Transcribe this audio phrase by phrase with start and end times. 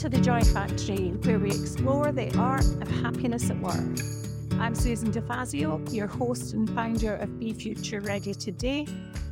[0.00, 3.98] to the Joy Factory, where we explore the art of happiness at work.
[4.58, 8.86] I'm Susan DeFazio, your host and founder of Be Future Ready Today,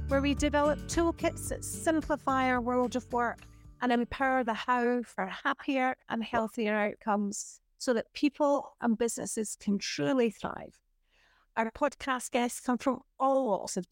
[0.09, 3.39] where we develop toolkits that simplify our world of work
[3.81, 9.79] and empower the how for happier and healthier outcomes so that people and businesses can
[9.79, 10.79] truly thrive.
[11.57, 13.87] Our podcast guests come from all walks of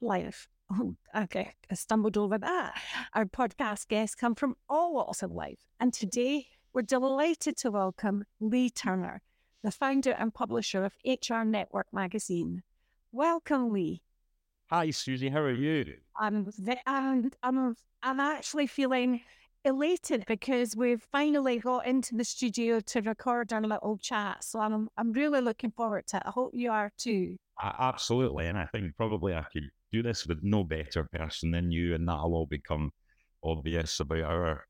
[0.00, 1.52] life, Oh, okay.
[1.70, 2.80] I stumbled over that.
[3.14, 5.60] Our podcast guests come from all walks of life.
[5.78, 9.22] And today we're delighted to welcome Lee Turner,
[9.62, 12.62] the founder and publisher of HR Network magazine.
[13.12, 14.02] Welcome, Lee.
[14.68, 15.28] Hi, Susie.
[15.28, 15.94] How are you?
[16.18, 16.50] I'm,
[16.86, 19.20] I'm, I'm, I'm actually feeling
[19.64, 24.42] elated because we've finally got into the studio to record our little chat.
[24.42, 26.24] So I'm, I'm really looking forward to it.
[26.26, 27.36] I hope you are too.
[27.62, 28.46] Uh, absolutely.
[28.46, 32.08] And I think probably I could do this with no better person than you, and
[32.08, 32.92] that'll all become
[33.42, 34.64] obvious about our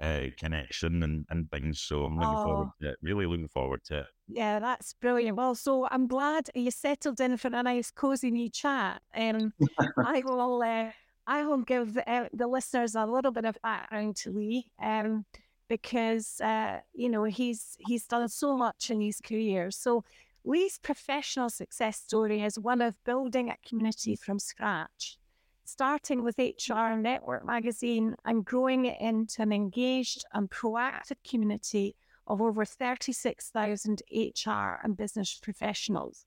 [0.00, 1.80] uh, connection and, and things.
[1.80, 2.44] So I'm looking oh.
[2.44, 2.96] forward to it.
[3.02, 4.06] Really looking forward to it.
[4.28, 5.36] Yeah, that's brilliant.
[5.36, 9.00] Well, so I'm glad you settled in for a nice, cozy new chat.
[9.14, 9.52] Um,
[10.04, 10.62] I will.
[10.62, 10.90] Uh,
[11.24, 15.24] I will give the, uh, the, listeners a little bit of background to Lee, um,
[15.68, 19.70] because uh, you know he's he's done so much in his career.
[19.70, 20.04] So
[20.44, 25.16] Lee's professional success story is one of building a community from scratch,
[25.64, 31.94] starting with HR Network magazine and growing it into an engaged and proactive community
[32.26, 36.26] of over 36,000 HR and business professionals.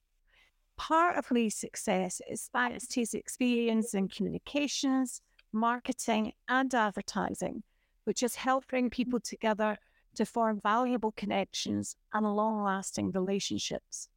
[0.77, 5.21] Part of Lee's success is thanks to his experience in communications,
[5.52, 7.63] marketing, and advertising,
[8.05, 9.77] which has helped bring people together
[10.16, 14.09] to form valuable connections and long lasting relationships.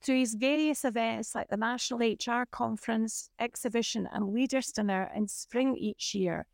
[0.00, 5.76] Through his various events like the National HR Conference, Exhibition, and Leaders Dinner in spring
[5.76, 6.46] each year,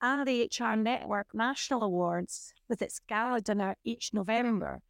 [0.00, 4.82] and the HR Network National Awards with its gala dinner each November,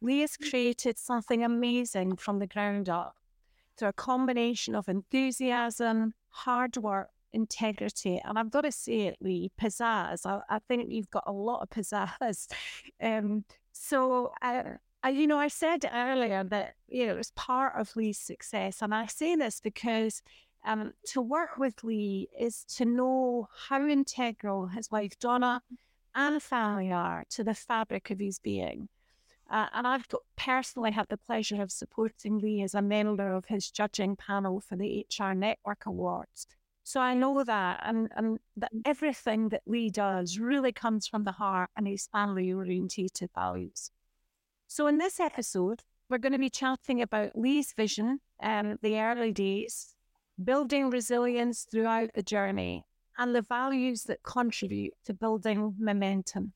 [0.00, 3.16] Lee has created something amazing from the ground up
[3.76, 8.20] through a combination of enthusiasm, hard work, integrity.
[8.24, 10.26] And I've got to say it, Lee, pizzazz.
[10.26, 12.48] I, I think you've got a lot of pizzazz.
[13.00, 14.62] Um, so, uh,
[15.02, 18.82] I, you know, I said earlier that, you know, it was part of Lee's success.
[18.82, 20.22] And I say this because
[20.64, 25.62] um, to work with Lee is to know how integral his wife Donna
[26.14, 28.88] and family are to the fabric of his being.
[29.50, 30.06] Uh, and I've
[30.36, 34.76] personally had the pleasure of supporting Lee as a member of his judging panel for
[34.76, 36.46] the HR Network Awards.
[36.88, 38.80] So I know that, and, and that mm.
[38.86, 43.90] everything that Lee does really comes from the heart and his family orientated values.
[44.68, 49.32] So in this episode, we're going to be chatting about Lee's vision and the early
[49.32, 49.96] days,
[50.42, 52.86] building resilience throughout the journey,
[53.18, 56.54] and the values that contribute to building momentum.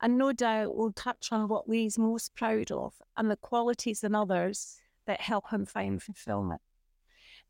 [0.00, 4.14] And no doubt we'll touch on what Lee's most proud of and the qualities in
[4.14, 6.62] others that help him find fulfillment.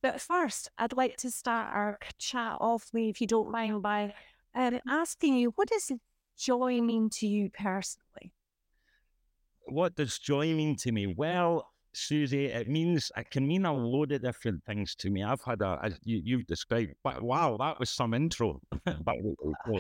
[0.03, 4.14] But first, I'd like to start our chat off, Lee, if you don't mind, by
[4.54, 5.92] um, asking you, what does
[6.38, 8.32] joy mean to you personally?
[9.66, 11.14] What does joy mean to me?
[11.16, 15.25] Well, Susie, it means it can mean a load of different things to me.
[15.25, 18.60] I've had a, as you, you've described, but wow, that was some intro.
[18.84, 19.16] but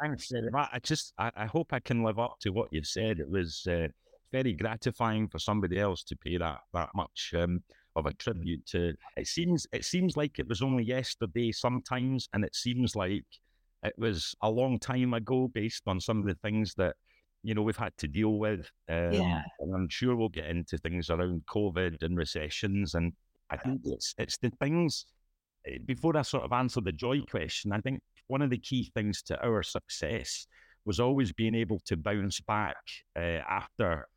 [0.00, 0.32] thanks.
[0.54, 3.20] I just, I, I, hope I can live up to what you've said.
[3.20, 3.88] It was uh,
[4.32, 7.32] very gratifying for somebody else to pay that that much.
[7.36, 7.62] Um,
[7.96, 8.94] of a tribute to.
[9.16, 13.24] It seems it seems like it was only yesterday sometimes, and it seems like
[13.82, 16.96] it was a long time ago, based on some of the things that
[17.42, 18.70] you know we've had to deal with.
[18.88, 19.42] Um, yeah.
[19.60, 23.12] and I'm sure we'll get into things around COVID and recessions, and
[23.50, 25.06] I think it's it's the things.
[25.66, 28.90] Eh, before I sort of answer the joy question, I think one of the key
[28.94, 30.46] things to our success
[30.84, 32.76] was always being able to bounce back
[33.16, 34.08] uh, after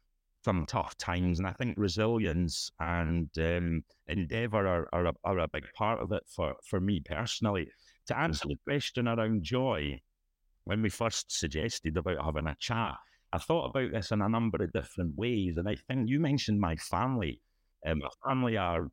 [0.46, 1.40] some tough times.
[1.40, 6.12] And I think resilience and um, endeavor are, are, a, are a big part of
[6.12, 7.68] it for, for me personally.
[8.08, 10.00] To answer the question around joy,
[10.66, 12.94] when we first suggested about having a chat,
[13.34, 15.58] I thought about this in a number of different ways.
[15.58, 17.42] And I think you mentioned my family.
[17.84, 18.90] Um, my family are,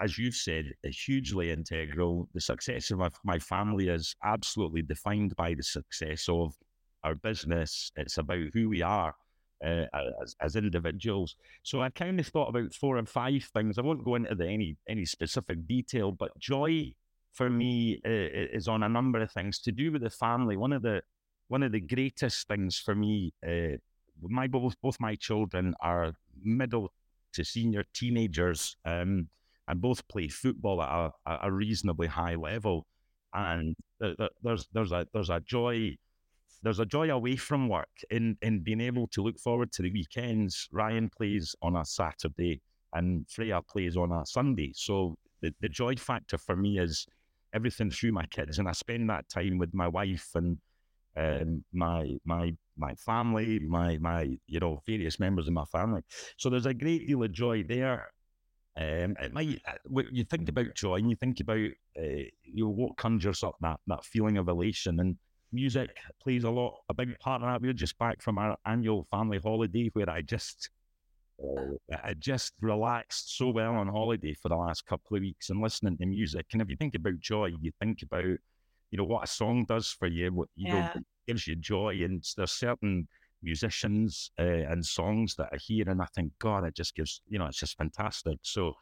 [0.00, 2.30] as you've said, hugely integral.
[2.32, 6.54] The success of my, my family is absolutely defined by the success of
[7.02, 7.92] our business.
[7.94, 9.14] It's about who we are
[9.64, 9.86] uh,
[10.22, 11.36] as, as individuals.
[11.62, 13.78] So I kind of thought about four and five things.
[13.78, 16.94] I won't go into the, any any specific detail, but joy
[17.32, 20.56] for me uh, is on a number of things to do with the family.
[20.56, 21.02] One of the
[21.48, 23.76] one of the greatest things for me, uh,
[24.22, 26.92] my both both my children are middle
[27.34, 29.28] to senior teenagers, um,
[29.68, 32.86] and both play football at a, a reasonably high level.
[33.32, 33.74] And
[34.42, 35.96] there's there's a there's a joy
[36.62, 39.92] there's a joy away from work in in being able to look forward to the
[39.92, 40.68] weekends.
[40.72, 42.62] Ryan plays on a Saturday
[42.92, 44.72] and Freya plays on a Sunday.
[44.74, 47.06] So the, the joy factor for me is
[47.52, 50.58] everything through my kids, and I spend that time with my wife and
[51.16, 56.02] um, my my my family, my my you know various members of my family.
[56.36, 58.08] So there's a great deal of joy there.
[58.76, 62.70] Um, it might uh, you think about joy and you think about uh, you know
[62.70, 65.16] what conjures up that that feeling of elation and
[65.54, 67.62] music plays a lot a big part of that.
[67.62, 70.70] We're just back from our annual family holiday where I just
[71.42, 75.60] uh, I just relaxed so well on holiday for the last couple of weeks and
[75.60, 76.46] listening to music.
[76.52, 79.88] And if you think about joy, you think about, you know, what a song does
[79.88, 80.92] for you, what you yeah.
[80.94, 81.98] know, gives you joy.
[82.02, 83.08] And there's certain
[83.42, 87.38] musicians uh, and songs that I hear, and I think, God, it just gives, you
[87.38, 88.38] know, it's just fantastic.
[88.42, 88.74] So,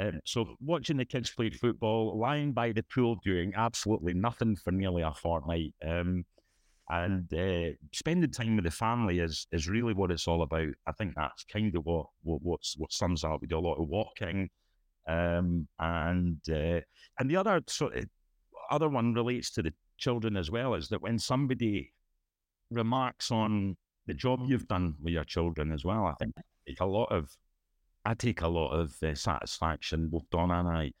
[0.00, 4.70] um, so watching the kids play football, lying by the pool, doing absolutely nothing for
[4.70, 5.74] nearly a fortnight.
[5.86, 6.24] Um,
[6.88, 10.68] and uh, spending time with the family is is really what it's all about.
[10.86, 13.40] I think that's kind of what what what's, what sums up.
[13.40, 14.50] We do a lot of walking,
[15.06, 16.80] um, and uh,
[17.18, 18.06] and the other sort of
[18.70, 20.74] other one relates to the children as well.
[20.74, 21.92] Is that when somebody
[22.70, 23.76] remarks on
[24.06, 26.34] the job you've done with your children as well, I think
[26.80, 27.36] a lot of
[28.10, 30.92] I take a lot of uh, satisfaction, both Donna and I,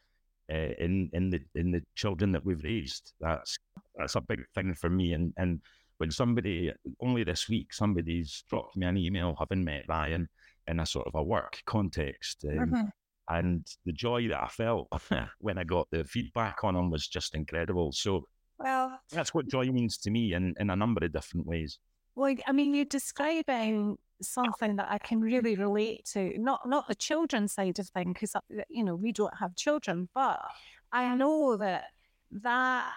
[0.52, 3.14] uh, in in the in the children that we've raised.
[3.20, 3.58] That's
[3.96, 5.60] that's a big thing for me, and and
[5.98, 10.28] when somebody only this week somebody's dropped me an email having met Ryan
[10.68, 12.44] in a sort of a work context.
[12.44, 12.86] Um, mm-hmm.
[13.28, 14.88] And the joy that I felt
[15.40, 17.92] when I got the feedback on him was just incredible.
[17.92, 18.24] So,
[18.58, 21.78] well, that's what joy means to me in, in a number of different ways.
[22.14, 26.32] Well, I mean, you're describing something that I can really relate to.
[26.38, 30.08] Not not the children side of things, because uh, you know we don't have children,
[30.14, 30.40] but
[30.92, 31.84] I know that
[32.30, 32.92] that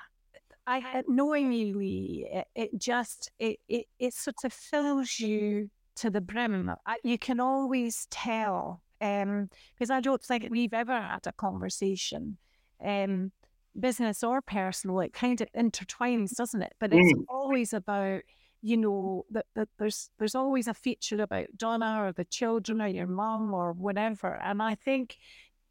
[0.66, 6.10] I knowing you, Lee, it, it just it, it it sort of fills you to
[6.10, 6.72] the brim.
[6.86, 12.38] I, you can always tell because um, I don't think we've ever had a conversation,
[12.84, 13.32] um,
[13.78, 15.02] business or personal.
[15.02, 16.74] It kind of intertwines, doesn't it?
[16.80, 17.24] But it's mm.
[17.28, 18.22] always about
[18.64, 22.88] you know that, that there's there's always a feature about Donna or the children or
[22.88, 25.18] your mom or whatever, and I think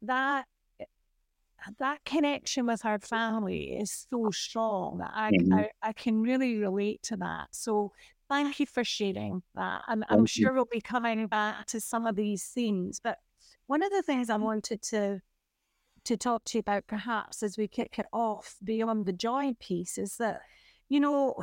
[0.03, 0.45] that
[1.79, 5.53] that connection with our family is so strong that I, mm-hmm.
[5.53, 7.47] I, I, can really relate to that.
[7.51, 7.93] So
[8.27, 9.83] thank you for sharing that.
[9.87, 12.99] And I'm sure we'll be coming back to some of these themes.
[13.01, 13.19] But
[13.67, 15.21] one of the things I wanted to
[16.05, 19.97] to talk to you about perhaps as we kick it off beyond the joy piece
[19.97, 20.41] is that,
[20.89, 21.35] you know,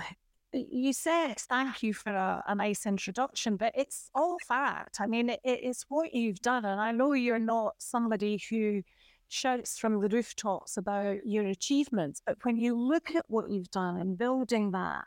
[0.53, 5.01] you said thank you for a, a nice introduction, but it's all fact.
[5.01, 6.65] I mean, it, it's what you've done.
[6.65, 8.83] And I know you're not somebody who
[9.29, 12.21] shouts from the rooftops about your achievements.
[12.27, 15.05] But when you look at what you've done in building that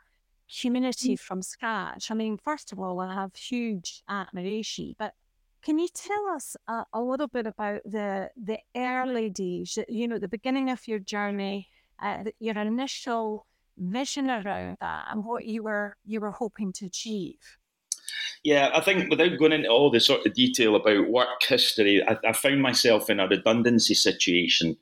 [0.60, 1.20] community mm.
[1.20, 4.94] from scratch, I mean, first of all, I have huge admiration.
[4.98, 5.14] But
[5.62, 9.78] can you tell us uh, a little bit about the the early days?
[9.88, 11.68] You know, the beginning of your journey,
[12.02, 17.38] uh, your initial vision around that, and what you were you were hoping to achieve.
[18.42, 22.18] Yeah, I think without going into all the sort of detail about work history, I,
[22.28, 24.76] I found myself in a redundancy situation,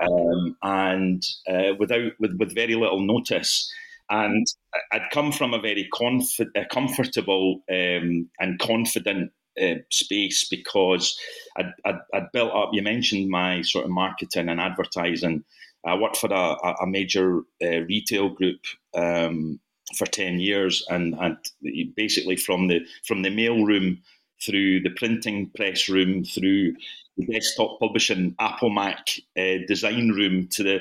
[0.00, 3.72] um, and uh, without with, with very little notice.
[4.10, 4.46] And
[4.92, 11.18] I'd come from a very comf- a comfortable um, and confident uh, space because
[11.56, 12.70] I'd, I'd, I'd, built up.
[12.72, 15.44] You mentioned my sort of marketing and advertising.
[15.86, 18.60] I worked for a, a major uh, retail group
[18.94, 19.60] um,
[19.96, 21.36] for 10 years and, and
[21.96, 24.02] basically from the from the mail room
[24.44, 26.74] through the printing press room through
[27.16, 29.08] the desktop publishing apple mac
[29.38, 30.80] uh, design room to the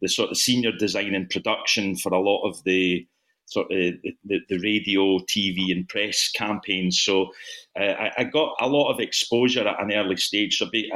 [0.00, 3.06] the sort of senior design and production for a lot of the
[3.48, 7.00] sort of the, the radio, TV, and press campaigns.
[7.00, 7.30] So
[7.78, 10.58] uh, I, I, got a lot of exposure at an early stage.
[10.58, 10.92] So be,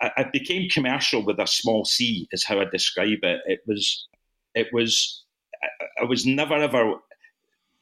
[0.00, 3.40] I, I, became commercial with a small C, is how I describe it.
[3.46, 4.06] It was,
[4.54, 5.24] it was
[5.62, 6.94] I, I was never ever,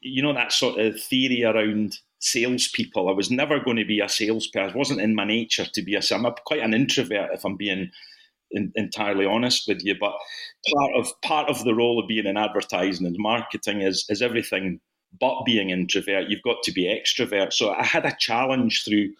[0.01, 3.09] you know, that sort of theory around salespeople.
[3.09, 4.71] I was never going to be a salesperson.
[4.71, 6.01] It wasn't in my nature to be a.
[6.11, 7.91] I'm quite an introvert, if I'm being
[8.51, 9.95] in, entirely honest with you.
[9.99, 10.13] But
[10.73, 14.79] part of part of the role of being in advertising and marketing is is everything
[15.19, 16.29] but being introvert.
[16.29, 17.53] You've got to be extrovert.
[17.53, 19.13] So I had a challenge through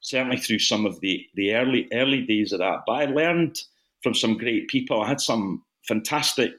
[0.00, 2.80] certainly through some of the the early early days of that.
[2.86, 3.60] But I learned
[4.02, 5.02] from some great people.
[5.02, 6.52] I had some fantastic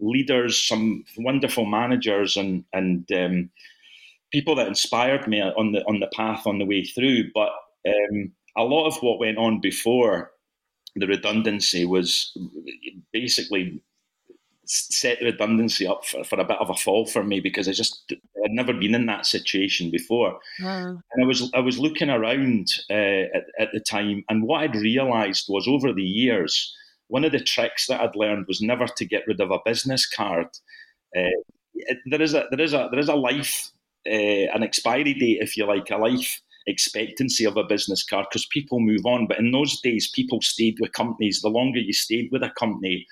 [0.00, 3.50] leaders, some wonderful managers, and and um,
[4.30, 7.32] people that inspired me on the on the path on the way through.
[7.34, 7.50] But
[7.86, 10.30] um, a lot of what went on before
[10.96, 12.36] the redundancy was
[13.12, 13.82] basically
[14.68, 18.12] set redundancy up for, for a bit of a fall for me because I just
[18.44, 20.38] I'd never been in that situation before,
[21.12, 24.76] and I was I was looking around uh, at, at the time, and what I'd
[24.76, 26.74] realised was over the years,
[27.08, 30.06] one of the tricks that I'd learned was never to get rid of a business
[30.06, 30.48] card.
[31.16, 31.30] Uh,
[32.06, 33.70] there is a there is a there is a life,
[34.06, 38.46] uh, an expiry date, if you like, a life expectancy of a business card because
[38.46, 39.26] people move on.
[39.26, 41.40] But in those days, people stayed with companies.
[41.40, 43.06] The longer you stayed with a company,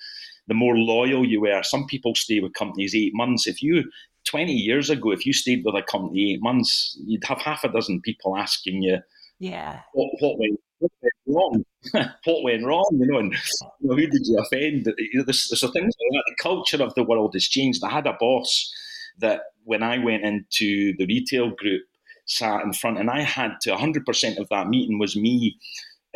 [0.47, 1.63] the more loyal you were.
[1.63, 3.47] Some people stay with companies eight months.
[3.47, 3.85] If you
[4.27, 7.73] 20 years ago, if you stayed with a company eight months, you'd have half a
[7.73, 8.99] dozen people asking you,
[9.39, 11.65] yeah, what, what went, what went wrong?
[12.25, 12.89] what went wrong?
[12.93, 13.33] You know, and
[13.81, 14.87] you know, who did you offend?
[14.99, 16.25] You know, there's, there's things like that.
[16.27, 17.83] The culture of the world has changed.
[17.85, 18.73] I had a boss
[19.19, 21.83] that when I went into the retail group,
[22.27, 25.59] sat in front, and I had to 100% of that meeting was me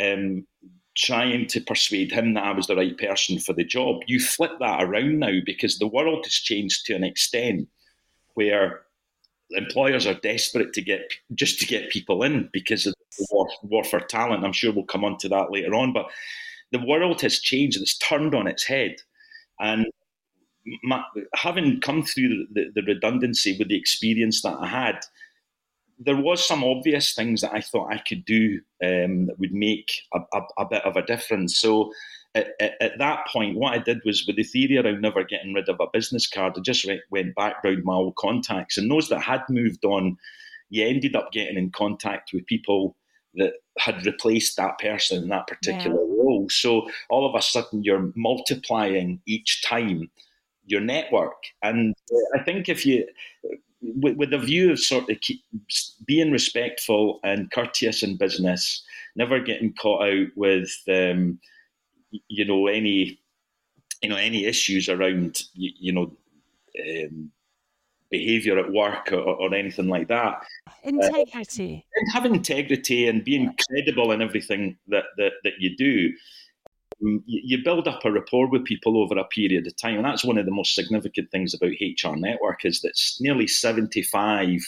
[0.02, 0.46] um,
[0.96, 4.00] trying to persuade him that I was the right person for the job.
[4.06, 7.68] You flip that around now because the world has changed to an extent
[8.34, 8.82] where
[9.52, 13.84] employers are desperate to get just to get people in because of the war, war
[13.84, 14.44] for talent.
[14.44, 16.06] I'm sure we'll come on to that later on, but
[16.72, 18.96] the world has changed and it's turned on its head.
[19.58, 19.86] And
[20.84, 21.02] my,
[21.34, 25.00] having come through the, the redundancy with the experience that I had,
[26.02, 29.92] there was some obvious things that I thought I could do um, that would make
[30.14, 31.58] a, a, a, bit of a difference.
[31.58, 31.92] So
[32.34, 35.52] at, at, at, that point, what I did was with the theory around never getting
[35.52, 38.90] rid of a business card, I just went, went back round my old contacts, and
[38.90, 40.16] those that had moved on,
[40.70, 42.96] you ended up getting in contact with people
[43.34, 46.14] that had replaced that person in that particular yeah.
[46.18, 46.46] role.
[46.48, 50.10] So all of a sudden, you're multiplying each time
[50.64, 51.42] your network.
[51.62, 51.94] And
[52.34, 53.06] I think if you
[53.82, 55.42] with, with a view of sort of keep,
[56.06, 58.84] being respectful and courteous in business,
[59.16, 61.38] never getting caught out with, um,
[62.28, 63.20] you know, any,
[64.02, 66.12] you know, any issues around, you, you know,
[66.80, 67.30] um,
[68.10, 70.42] behaviour at work or, or, anything like that.
[70.82, 71.86] Integrity.
[71.86, 76.10] Uh, and having integrity and being credible in everything that, that, that you do
[77.00, 79.96] you build up a rapport with people over a period of time.
[79.96, 84.60] And that's one of the most significant things about HR Network is that nearly 75%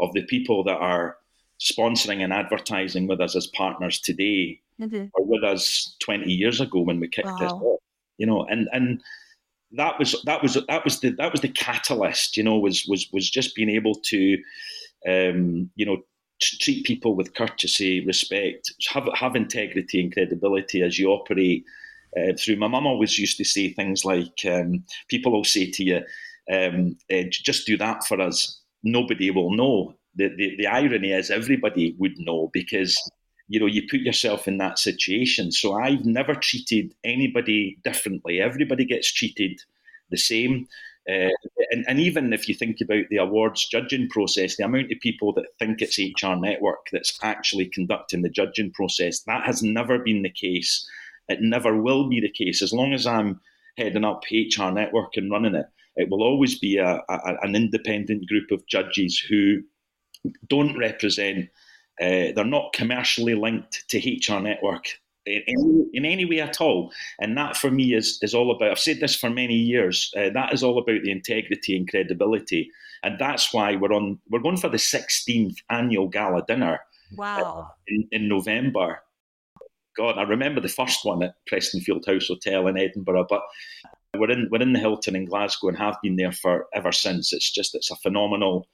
[0.00, 1.16] of the people that are
[1.60, 5.06] sponsoring and advertising with us as partners today mm-hmm.
[5.16, 7.38] are with us 20 years ago when we kicked wow.
[7.38, 7.80] this off.
[8.18, 9.02] You know, and and
[9.72, 12.36] that was that was that was the that was the catalyst.
[12.36, 14.38] You know, was was was just being able to,
[15.08, 16.02] um, you know,
[16.40, 21.64] treat people with courtesy, respect, have have integrity and credibility as you operate
[22.16, 22.56] uh, through.
[22.56, 26.00] My mum always used to say things like, um, "People will say to you,
[26.52, 28.60] um, uh, just do that for us.
[28.82, 32.96] Nobody will know." The, the the irony is, everybody would know because
[33.48, 35.50] you know you put yourself in that situation.
[35.52, 38.40] So I've never treated anybody differently.
[38.40, 39.60] Everybody gets treated
[40.10, 40.68] the same.
[41.10, 41.28] Uh,
[41.74, 45.32] and, and even if you think about the awards judging process, the amount of people
[45.32, 50.22] that think it's HR Network that's actually conducting the judging process, that has never been
[50.22, 50.88] the case.
[51.28, 52.62] It never will be the case.
[52.62, 53.40] As long as I'm
[53.76, 55.66] heading up HR Network and running it,
[55.96, 59.60] it will always be a, a, an independent group of judges who
[60.48, 61.48] don't represent,
[62.00, 64.86] uh, they're not commercially linked to HR Network
[65.26, 66.92] in, in any way at all.
[67.20, 70.30] And that for me is, is all about, I've said this for many years, uh,
[70.34, 72.70] that is all about the integrity and credibility.
[73.02, 76.80] And that's why we're on, we're going for the 16th annual gala dinner.
[77.16, 77.68] Wow.
[77.68, 79.00] Uh, in, in November.
[79.96, 83.42] God, I remember the first one at Prestonfield House Hotel in Edinburgh, but
[84.16, 87.32] we're in we're in the Hilton in Glasgow and have been there for ever since.
[87.32, 88.66] It's just it's a phenomenal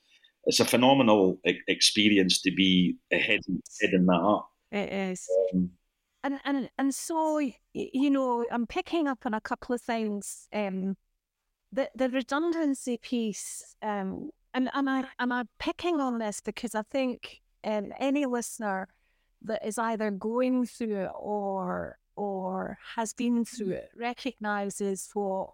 [0.45, 1.39] it's a phenomenal
[1.69, 4.51] experience to be heading heading that up.
[4.73, 5.29] It is.
[5.53, 5.71] Um,
[6.23, 7.39] and and and so
[7.73, 10.49] you know, I'm picking up on a couple of things.
[10.53, 10.97] Um,
[11.73, 16.83] the the redundancy piece, um, and and I and I'm picking on this because I
[16.83, 18.89] think um, any listener
[19.43, 25.51] that is either going through it or or has been through it recognizes what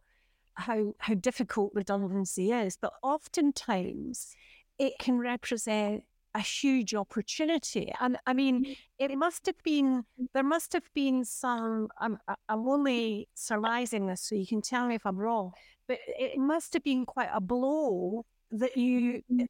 [0.54, 4.34] how how difficult redundancy is, but oftentimes
[4.78, 6.02] it can represent
[6.36, 7.92] a huge opportunity.
[7.98, 8.76] And I mean, mm.
[8.98, 14.34] it must have been, there must have been some, I'm, I'm only surmising this, so
[14.34, 15.52] you can tell me if I'm wrong,
[15.88, 19.46] but it must have been quite a blow that you mm.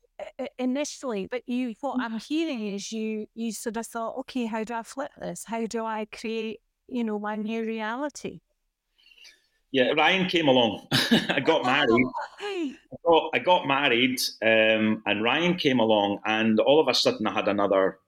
[0.58, 4.74] initially, but you, what I'm hearing is you, you sort of thought, okay, how do
[4.74, 5.44] I flip this?
[5.44, 8.40] How do I create, you know, my new reality?
[9.72, 10.86] Yeah, Ryan came along.
[10.92, 12.06] I got married.
[12.40, 17.26] I got, I got married, um, and Ryan came along, and all of a sudden
[17.26, 17.98] I had another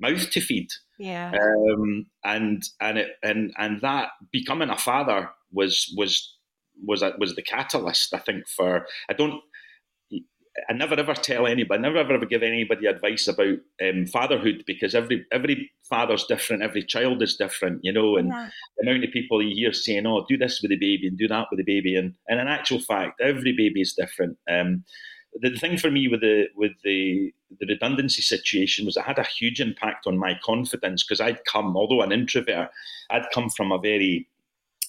[0.00, 0.68] mouth to feed.
[0.98, 1.32] Yeah.
[1.32, 6.36] Um, and and it and and that becoming a father was was
[6.84, 8.14] was a, was the catalyst.
[8.14, 9.40] I think for I don't.
[10.68, 14.64] I never ever tell anybody, I never ever ever give anybody advice about um, fatherhood
[14.66, 18.50] because every every father's different, every child is different, you know, and yeah.
[18.76, 21.26] the amount of people you hear saying, "Oh, do this with the baby and do
[21.28, 24.36] that with the baby," and, and in actual fact, every baby is different.
[24.50, 24.84] Um,
[25.40, 29.24] the thing for me with the with the the redundancy situation was it had a
[29.24, 32.70] huge impact on my confidence because I'd come, although an introvert,
[33.10, 34.28] I'd come from a very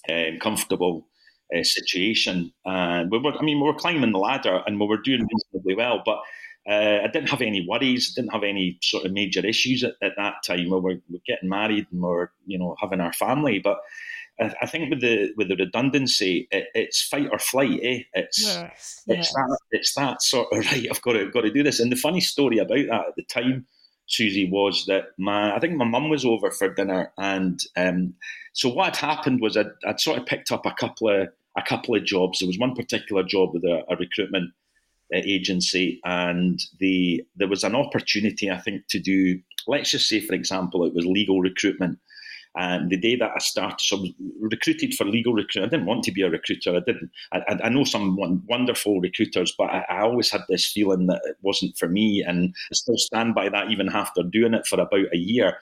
[0.09, 1.07] um, comfortable
[1.55, 4.97] uh, situation, and we were, I mean, we were climbing the ladder and we were
[4.97, 6.19] doing reasonably well, but.
[6.65, 8.13] Uh, I didn't have any worries.
[8.13, 10.69] Didn't have any sort of major issues at, at that time.
[10.69, 13.59] We were, we were getting married and we were, you know, having our family.
[13.59, 13.79] But
[14.39, 17.79] I, think with the with the redundancy, it, it's fight or flight.
[17.83, 17.99] Eh?
[18.13, 19.33] It's yes, it's yes.
[19.33, 20.87] that it's that sort of right.
[20.89, 21.79] I've got to got to do this.
[21.79, 23.67] And the funny story about that at the time,
[24.07, 28.15] Susie, was that my I think my mum was over for dinner, and um,
[28.53, 31.61] so what had happened was I'd, I'd, sort of picked up a couple of a
[31.61, 32.39] couple of jobs.
[32.39, 34.51] There was one particular job with a, a recruitment
[35.13, 39.39] uh, agency, and the there was an opportunity I think to do.
[39.67, 41.99] Let's just say, for example, it was legal recruitment
[42.55, 45.73] and the day that I started, so I was recruited for legal recruitment.
[45.73, 46.75] I didn't want to be a recruiter.
[46.75, 47.09] I didn't.
[47.31, 48.15] I, I know some
[48.47, 52.53] wonderful recruiters, but I, I, always had this feeling that it wasn't for me, and
[52.71, 55.57] I still stand by that even after doing it for about a year.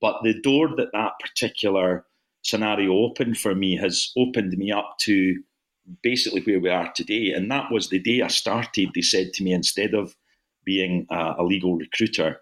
[0.00, 2.04] But the door that that particular
[2.44, 5.42] scenario opened for me has opened me up to
[6.02, 7.32] basically where we are today.
[7.32, 8.90] And that was the day I started.
[8.94, 10.14] They said to me, instead of
[10.64, 12.40] being a, a legal recruiter,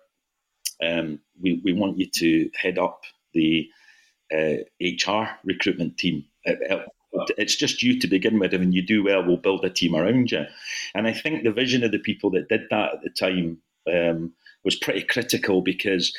[0.85, 3.69] um, we, we want you to head up the
[4.33, 6.25] uh, HR recruitment team.
[6.45, 6.87] It, it,
[7.37, 9.95] it's just you to begin with, and when you do well, we'll build a team
[9.95, 10.45] around you.
[10.95, 14.33] And I think the vision of the people that did that at the time um,
[14.65, 16.13] was pretty critical because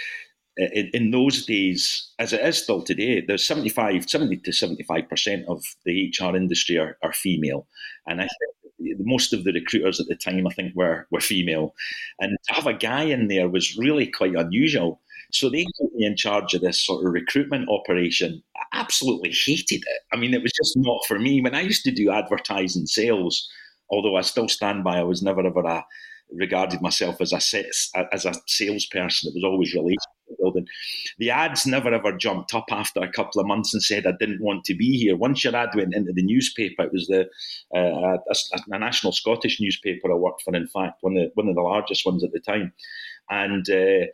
[0.61, 5.45] Uh, in, in, those days, as it is still today, there's 75, 70 to 75%
[5.45, 7.65] of the HR industry are, are female.
[8.05, 11.73] And I think most of the recruiters at the time, I think, were, were female.
[12.19, 15.01] And to have a guy in there was really quite unusual.
[15.31, 18.43] So they put me in charge of this sort of recruitment operation.
[18.55, 20.01] I absolutely hated it.
[20.11, 21.41] I mean, it was just not for me.
[21.41, 23.49] When I used to do advertising sales,
[23.89, 25.83] although I still stand by, I was never ever a
[26.31, 27.37] regarded myself as a
[28.13, 29.29] as a salesperson.
[29.29, 29.99] It was always related
[30.35, 30.67] to building.
[31.17, 34.41] The ads never ever jumped up after a couple of months and said I didn't
[34.41, 35.15] want to be here.
[35.15, 37.29] Once your ad went into the newspaper, it was the
[37.75, 40.55] uh, a, a, national Scottish newspaper I worked for.
[40.55, 42.73] In fact, one of the, one of the largest ones at the time,
[43.29, 43.69] and.
[43.69, 44.07] Uh,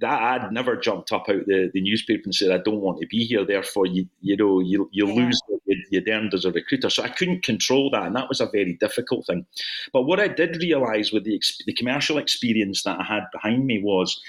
[0.00, 3.06] that ad never jumped up out the, the newspaper and said, I don't want to
[3.06, 3.44] be here.
[3.44, 5.14] Therefore, you you know, you, you yeah.
[5.14, 6.90] lose what you, you earned as a recruiter.
[6.90, 8.06] So I couldn't control that.
[8.06, 9.46] And that was a very difficult thing.
[9.92, 13.82] But what I did realize with the, the commercial experience that I had behind me
[13.82, 14.20] was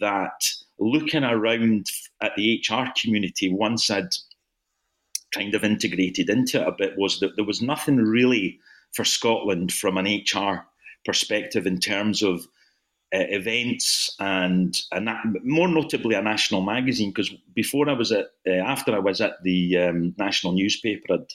[0.00, 0.42] that
[0.78, 1.86] looking around
[2.20, 4.14] at the HR community, once I'd
[5.32, 8.58] kind of integrated into it a bit, was that there was nothing really
[8.92, 10.66] for Scotland from an HR
[11.04, 12.46] perspective in terms of
[13.14, 15.08] uh, events and and
[15.44, 19.42] more notably a national magazine because before I was at uh, after I was at
[19.44, 21.26] the um, national newspaper, I'd,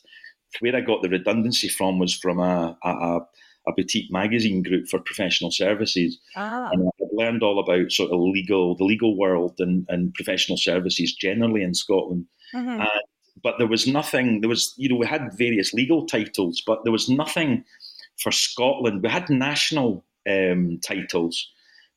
[0.60, 3.19] where I got the redundancy from was from a, a,
[3.67, 6.69] a boutique magazine group for professional services, ah.
[6.71, 11.62] and learned all about sort of legal the legal world and, and professional services generally
[11.62, 12.25] in Scotland.
[12.53, 12.82] Mm-hmm.
[12.82, 12.89] And,
[13.43, 14.41] but there was nothing.
[14.41, 17.63] There was you know we had various legal titles, but there was nothing
[18.17, 19.03] for Scotland.
[19.03, 21.47] We had national um, titles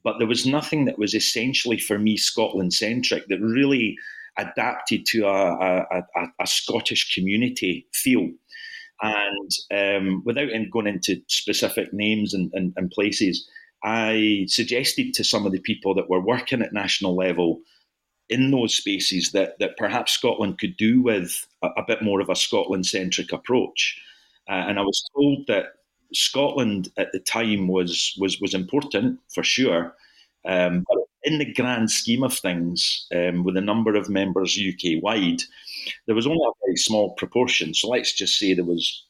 [0.05, 3.97] but there was nothing that was essentially for me Scotland centric that really
[4.37, 8.31] adapted to a, a, a, a Scottish community feel.
[9.01, 13.49] And um, without going into specific names and, and, and, places,
[13.85, 17.61] I suggested to some of the people that were working at national level
[18.29, 22.31] in those spaces that, that perhaps Scotland could do with a, a bit more of
[22.31, 24.01] a Scotland centric approach.
[24.49, 25.67] Uh, and I was told that
[26.15, 29.95] Scotland at the time was was was important for sure,
[30.45, 35.03] um, but in the grand scheme of things, um, with a number of members UK
[35.03, 35.43] wide,
[36.07, 37.73] there was only a very small proportion.
[37.75, 39.05] So let's just say there was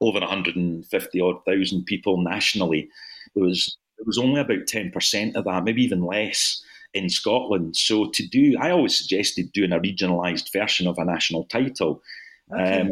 [0.00, 2.88] over 150 odd thousand people nationally.
[3.34, 6.62] There was there was only about 10% of that, maybe even less
[6.94, 7.76] in Scotland.
[7.76, 12.02] So to do, I always suggested doing a regionalised version of a national title.
[12.52, 12.80] Okay.
[12.80, 12.90] Um,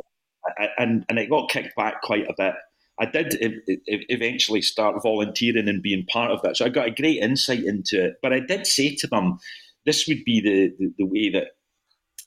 [0.79, 2.55] and, and it got kicked back quite a bit
[3.01, 6.57] I did eventually start volunteering and being part of that.
[6.57, 8.17] So I got a great insight into it.
[8.23, 9.39] But I did say to them,
[9.87, 11.53] this would be the, the, the way that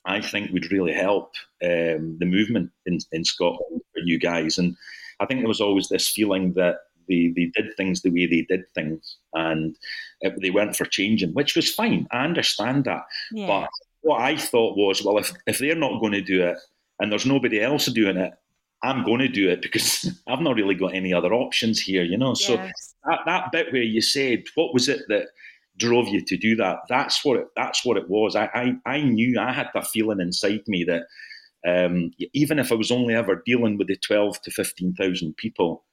[0.06, 4.56] I think would really help um, the movement in, in Scotland for you guys.
[4.56, 4.76] And
[5.20, 6.76] I think there was always this feeling that
[7.08, 9.76] they, they did things the way they did things and
[10.20, 12.06] it, they weren't for changing, which was fine.
[12.10, 13.02] I understand that.
[13.32, 13.46] Yeah.
[13.46, 13.68] But
[14.02, 16.56] what I thought was, well, if, if they're not going to do it
[17.00, 18.32] and there's nobody else doing it,
[18.82, 22.18] I'm going to do it because I've not really got any other options here, you
[22.18, 22.30] know.
[22.30, 22.44] Yes.
[22.44, 25.28] So that, that bit where you said, what was it that
[25.78, 26.80] drove you to do that?
[26.88, 28.36] That's what it, that's what it was.
[28.36, 31.04] I, I, I knew I had that feeling inside me that
[31.66, 35.84] um, even if I was only ever dealing with the 12 to 15,000 people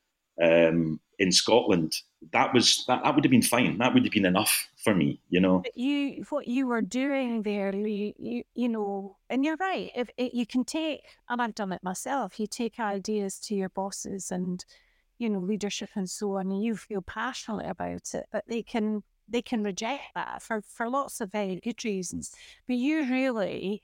[0.42, 1.94] um, in Scotland,
[2.32, 3.78] that was that, that would have been fine.
[3.78, 5.60] That would have been enough for me, you know.
[5.60, 9.92] But you, what you were doing there, you, you, you know, and you're right.
[9.96, 13.70] If it, you can take, and I've done it myself, you take ideas to your
[13.70, 14.64] bosses and,
[15.18, 19.04] you know, leadership and so on, and you feel passionate about it, but they can
[19.32, 22.34] they can reject that for for lots of very good reasons.
[22.68, 23.84] But you really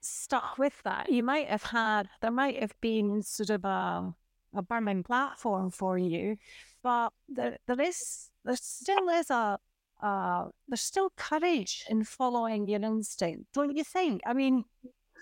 [0.00, 1.10] stuck with that.
[1.10, 4.14] You might have had there might have been sort of a
[4.54, 6.36] a burning platform for you,
[6.82, 9.58] but there, there is there still is a
[10.02, 14.20] uh, there's still courage in following your instinct, don't you think?
[14.26, 14.64] I mean,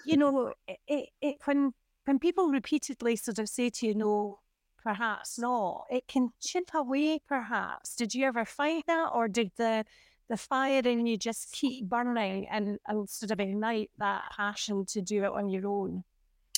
[0.05, 0.53] you know,
[0.89, 1.73] it, it when
[2.05, 4.41] when people repeatedly sort of say to you, no,
[4.83, 7.21] perhaps not, it can chip away.
[7.29, 9.85] Perhaps did you ever find that, or did the
[10.29, 15.03] the fire in you just keep burning and, and sort of ignite that passion to
[15.03, 16.05] do it on your own?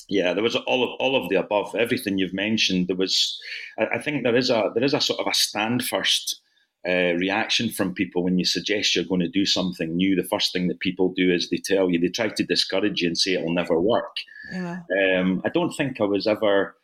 [0.09, 1.75] Yeah, there was all of all of the above.
[1.75, 3.41] Everything you've mentioned, there was.
[3.79, 6.41] I, I think there is a there is a sort of a stand first
[6.87, 10.15] uh, reaction from people when you suggest you're going to do something new.
[10.15, 13.09] The first thing that people do is they tell you they try to discourage you
[13.09, 14.17] and say it'll never work.
[14.53, 14.81] Yeah.
[15.17, 16.77] Um, I don't think I was ever,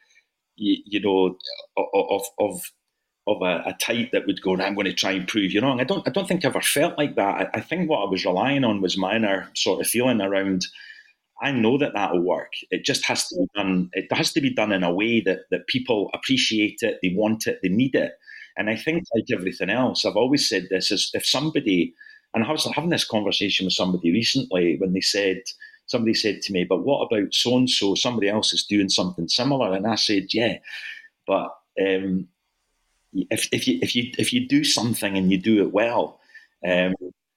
[0.57, 1.37] you, you know,
[1.77, 2.63] of of
[3.27, 5.81] of a, a, type that would go, I'm going to try and prove you wrong.
[5.81, 7.51] I don't I don't think I ever felt like that.
[7.53, 10.67] I, I think what I was relying on was my inner sort of feeling around
[11.42, 12.53] I know that that'll work.
[12.70, 13.90] It just has to be done.
[13.94, 17.46] It has to be done in a way that that people appreciate it, they want
[17.46, 18.12] it, they need it.
[18.57, 21.94] And I think, like everything else, I've always said this: is if somebody,
[22.35, 25.42] and I was having this conversation with somebody recently when they said,
[25.87, 27.94] somebody said to me, "But what about so and so?
[27.94, 30.59] Somebody else is doing something similar," and I said, "Yeah,
[31.26, 32.29] but." Um,
[33.12, 36.20] if, if you if you if you do something and you do it well,
[36.66, 36.94] um,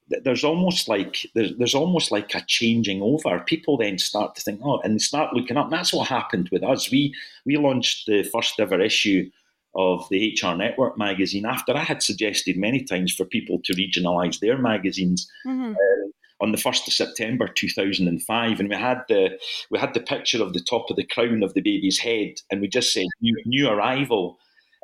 [0.07, 3.39] there's almost like there's, there's almost like a changing over.
[3.39, 5.65] People then start to think, oh, and start looking up.
[5.65, 6.91] And that's what happened with us.
[6.91, 9.29] We we launched the first ever issue
[9.75, 14.39] of the HR Network magazine after I had suggested many times for people to regionalise
[14.39, 15.29] their magazines.
[15.45, 15.71] Mm-hmm.
[15.71, 16.09] Uh,
[16.41, 19.39] on the first of September 2005, and we had the
[19.71, 22.59] we had the picture of the top of the crown of the baby's head, and
[22.59, 24.37] we just said new, new arrival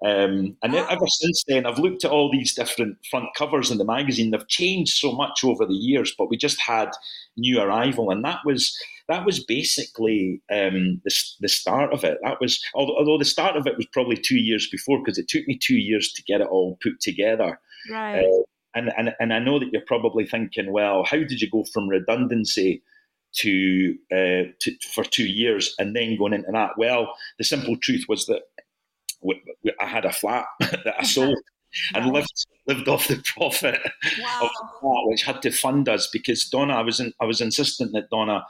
[0.05, 0.85] um, and oh.
[0.89, 4.31] ever since then, I've looked at all these different front covers in the magazine.
[4.31, 6.89] They've changed so much over the years, but we just had
[7.35, 8.77] new arrival, and that was
[9.09, 12.17] that was basically um, the, the start of it.
[12.23, 15.45] That was although the start of it was probably two years before because it took
[15.47, 17.59] me two years to get it all put together.
[17.91, 18.23] Right.
[18.23, 18.43] Uh,
[18.75, 21.89] and, and and I know that you're probably thinking, well, how did you go from
[21.89, 22.83] redundancy?
[23.41, 26.79] To, uh, to for two years and then going into that.
[26.79, 28.41] Well, the simple truth was that
[29.79, 31.37] I had a flat that I sold
[31.93, 32.13] and wow.
[32.13, 33.79] lived lived off the profit
[34.19, 34.39] wow.
[34.43, 37.41] of the flat, which had to fund us because Donna, I was in, I was
[37.41, 38.45] insistent that Donna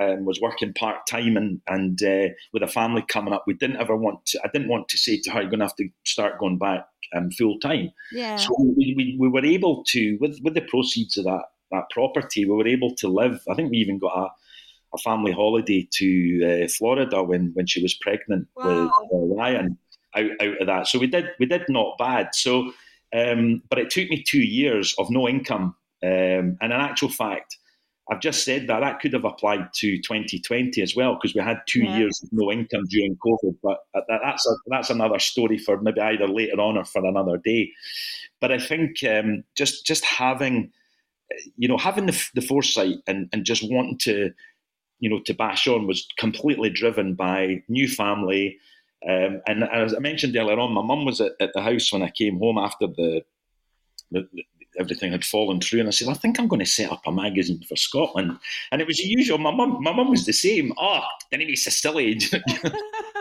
[0.00, 3.80] um, was working part time and and uh, with a family coming up, we didn't
[3.80, 4.40] ever want to.
[4.44, 6.86] I didn't want to say to her, "You're going to have to start going back
[7.14, 8.36] um, full time." Yeah.
[8.36, 12.44] So we, we, we were able to with with the proceeds of that that property,
[12.44, 13.40] we were able to live.
[13.50, 14.28] I think we even got a
[14.92, 18.84] a family holiday to uh, Florida when when she was pregnant wow.
[19.10, 19.78] with uh, Ryan
[20.14, 20.86] out, out of that.
[20.88, 22.30] So we did we did not bad.
[22.34, 22.72] So,
[23.14, 27.56] um, but it took me two years of no income, um, and in actual fact,
[28.10, 31.60] I've just said that that could have applied to 2020 as well because we had
[31.68, 31.98] two yeah.
[31.98, 33.56] years of no income during COVID.
[33.62, 37.36] But that, that's a, that's another story for maybe either later on or for another
[37.36, 37.70] day.
[38.40, 40.72] But I think um, just just having
[41.56, 44.30] you know having the, the foresight and, and just wanting to
[44.98, 48.58] you know to bash on was completely driven by new family
[49.08, 52.02] um, and as I mentioned earlier on, my mum was at, at, the house when
[52.02, 53.22] I came home after the,
[54.10, 54.44] the, the,
[54.78, 57.12] everything had fallen through, and I said, "I think I'm going to set up a
[57.12, 58.38] magazine for Scotland."
[58.70, 59.38] And it was usual.
[59.38, 60.74] My mum, my mum was the same.
[60.78, 62.20] Oh, didn't be so silly.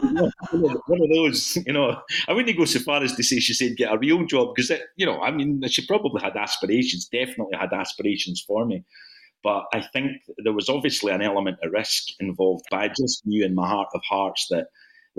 [0.01, 2.01] one of those, you know.
[2.27, 4.71] I wouldn't go so far as to say she said get a real job because,
[4.97, 7.07] you know, I mean, she probably had aspirations.
[7.07, 8.83] Definitely had aspirations for me.
[9.43, 12.65] But I think there was obviously an element of risk involved.
[12.69, 14.67] But I just knew in my heart of hearts that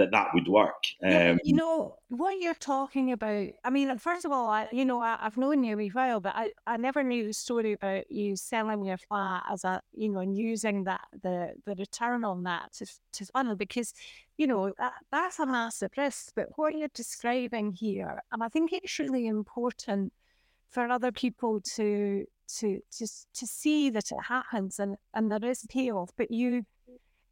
[0.01, 0.83] that that would work.
[1.05, 3.49] Um, you know what you're talking about.
[3.63, 6.33] I mean, first of all, I, you know, I, have known you a while, but
[6.35, 10.21] I, I never knew the story about you selling your flat as a, you know,
[10.21, 13.93] and using that the the return on that to to funnel because,
[14.39, 16.33] you know, that, that's a massive risk.
[16.35, 20.15] But what you're describing here, and I think it's really important
[20.71, 22.25] for other people to
[22.57, 26.65] to to to see that it happens and and there is payoff, but you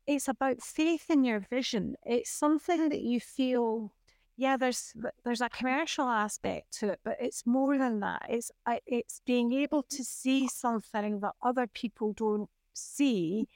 [0.08, 1.94] it's about faith in your vision.
[2.04, 3.92] It's something that you feel,
[4.36, 4.94] yeah, there's
[5.24, 8.22] there's a commercial aspect to it, but it's more than that.
[8.28, 8.50] It's
[8.86, 13.48] it's being able to see something that other people don't see,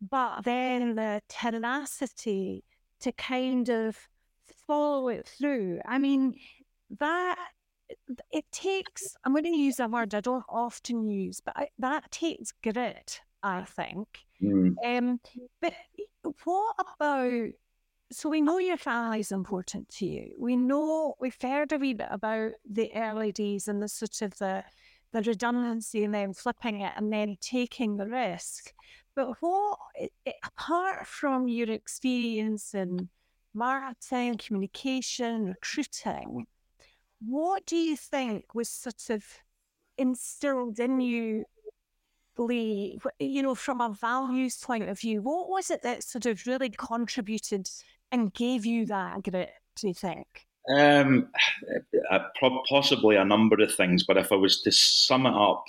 [0.00, 2.62] but then the tenacity
[3.00, 4.08] to kind of
[4.66, 5.80] follow it through.
[5.86, 6.34] I mean,
[7.00, 7.36] that
[8.30, 12.10] it takes, I'm going to use a word I don't often use, but I, that
[12.12, 14.25] takes grit, I think.
[14.42, 14.74] Mm.
[14.84, 15.20] Um,
[15.60, 15.74] but
[16.44, 17.48] what about,
[18.12, 20.34] so we know your family is important to you.
[20.38, 24.36] We know, we've heard a wee bit about the early days and the sort of
[24.38, 24.64] the,
[25.12, 28.72] the redundancy and then flipping it and then taking the risk.
[29.14, 29.78] But what,
[30.44, 33.08] apart from your experience in
[33.54, 36.46] marketing, communication, recruiting,
[37.26, 39.24] what do you think was sort of
[39.96, 41.44] instilled in you,
[42.38, 45.22] Lee, you know, from a values point of view?
[45.22, 47.68] What was it that sort of really contributed
[48.12, 50.46] and gave you that grit, do you think?
[50.74, 51.28] Um,
[52.10, 52.20] uh,
[52.68, 55.64] possibly a number of things, but if I was to sum it up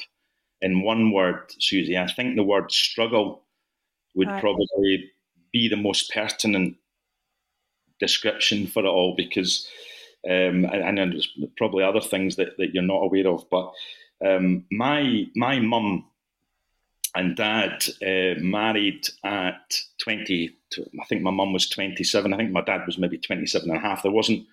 [0.61, 3.43] in one word, Susie, I think the word struggle
[4.15, 4.41] would right.
[4.41, 5.11] probably
[5.51, 6.75] be the most pertinent
[7.99, 9.67] description for it all because
[10.25, 13.45] um, and, and there's probably other things that, that you're not aware of.
[13.49, 13.71] But
[14.25, 16.05] um, my my mum
[17.17, 20.55] and dad uh, married at 20.
[21.01, 22.33] I think my mum was 27.
[22.33, 24.03] I think my dad was maybe 27 and a half.
[24.03, 24.45] There wasn't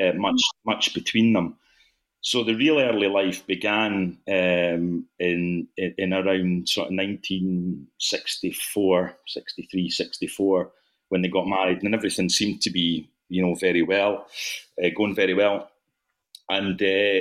[0.00, 1.56] uh, much much between them.
[2.22, 9.88] So the real early life began um, in, in, in around sort of 1964, 63,
[9.88, 10.70] 64
[11.08, 14.26] when they got married, and everything seemed to be you know, very well,
[14.84, 15.70] uh, going very well.
[16.48, 17.20] And uh,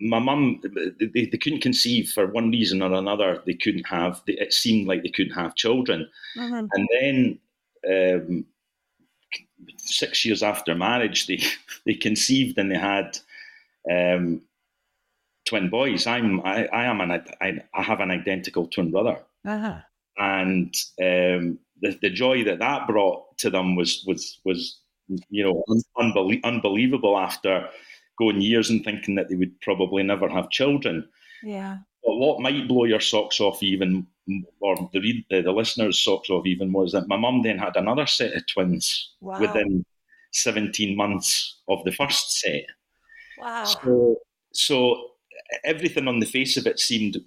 [0.00, 0.60] my mum,
[1.00, 3.42] they, they couldn't conceive for one reason or another.
[3.46, 4.22] They couldn't have.
[4.26, 6.08] It seemed like they couldn't have children.
[6.36, 6.66] Mm-hmm.
[6.72, 8.44] And then um,
[9.76, 11.40] six years after marriage, they
[11.86, 13.18] they conceived and they had
[13.90, 14.42] um,
[15.46, 16.06] twin boys.
[16.06, 19.18] I'm I, I am an I, I have an identical twin brother.
[19.44, 19.80] Uh-huh.
[20.16, 24.80] And um, the the joy that that brought to them was was was
[25.30, 25.64] you know,
[25.96, 27.68] unbelie- unbelievable after
[28.18, 31.08] going years and thinking that they would probably never have children.
[31.42, 31.78] Yeah.
[32.04, 34.06] But what might blow your socks off even,
[34.60, 38.06] or the the, the listeners' socks off even, was that my mum then had another
[38.06, 39.40] set of twins wow.
[39.40, 39.84] within
[40.32, 42.66] 17 months of the first set.
[43.38, 43.64] Wow.
[43.64, 44.16] So,
[44.52, 45.10] so
[45.64, 47.18] everything on the face of it seemed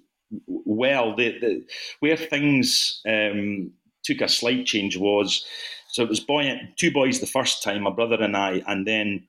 [0.46, 1.14] well.
[1.16, 1.64] The, the,
[2.00, 3.72] where things um,
[4.04, 5.44] took a slight change was
[5.92, 9.28] so it was boy, two boys the first time, my brother and I, and then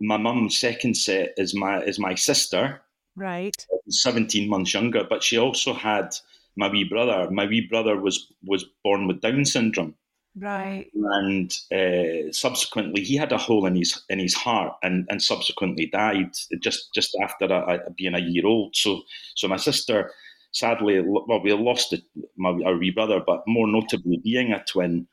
[0.00, 2.80] my mum's second set is my is my sister,
[3.14, 3.56] right,
[3.88, 6.14] seventeen months younger, but she also had
[6.56, 7.30] my wee brother.
[7.30, 9.94] My wee brother was was born with Down syndrome,
[10.38, 15.22] right, and uh, subsequently he had a hole in his in his heart, and and
[15.22, 18.76] subsequently died just just after a, a, being a year old.
[18.76, 19.02] So
[19.34, 20.10] so my sister
[20.56, 22.02] sadly, well, we lost it,
[22.36, 25.06] my, our wee brother, but more notably being a twin,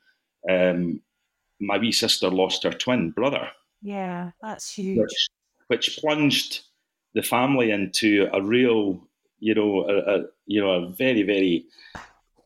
[0.48, 1.02] um,
[1.60, 3.48] my wee sister lost her twin brother.
[3.84, 4.98] Yeah, that's huge.
[4.98, 5.28] Which,
[5.68, 6.62] which plunged
[7.12, 9.06] the family into a real,
[9.40, 11.66] you know, a, a you know, a very, very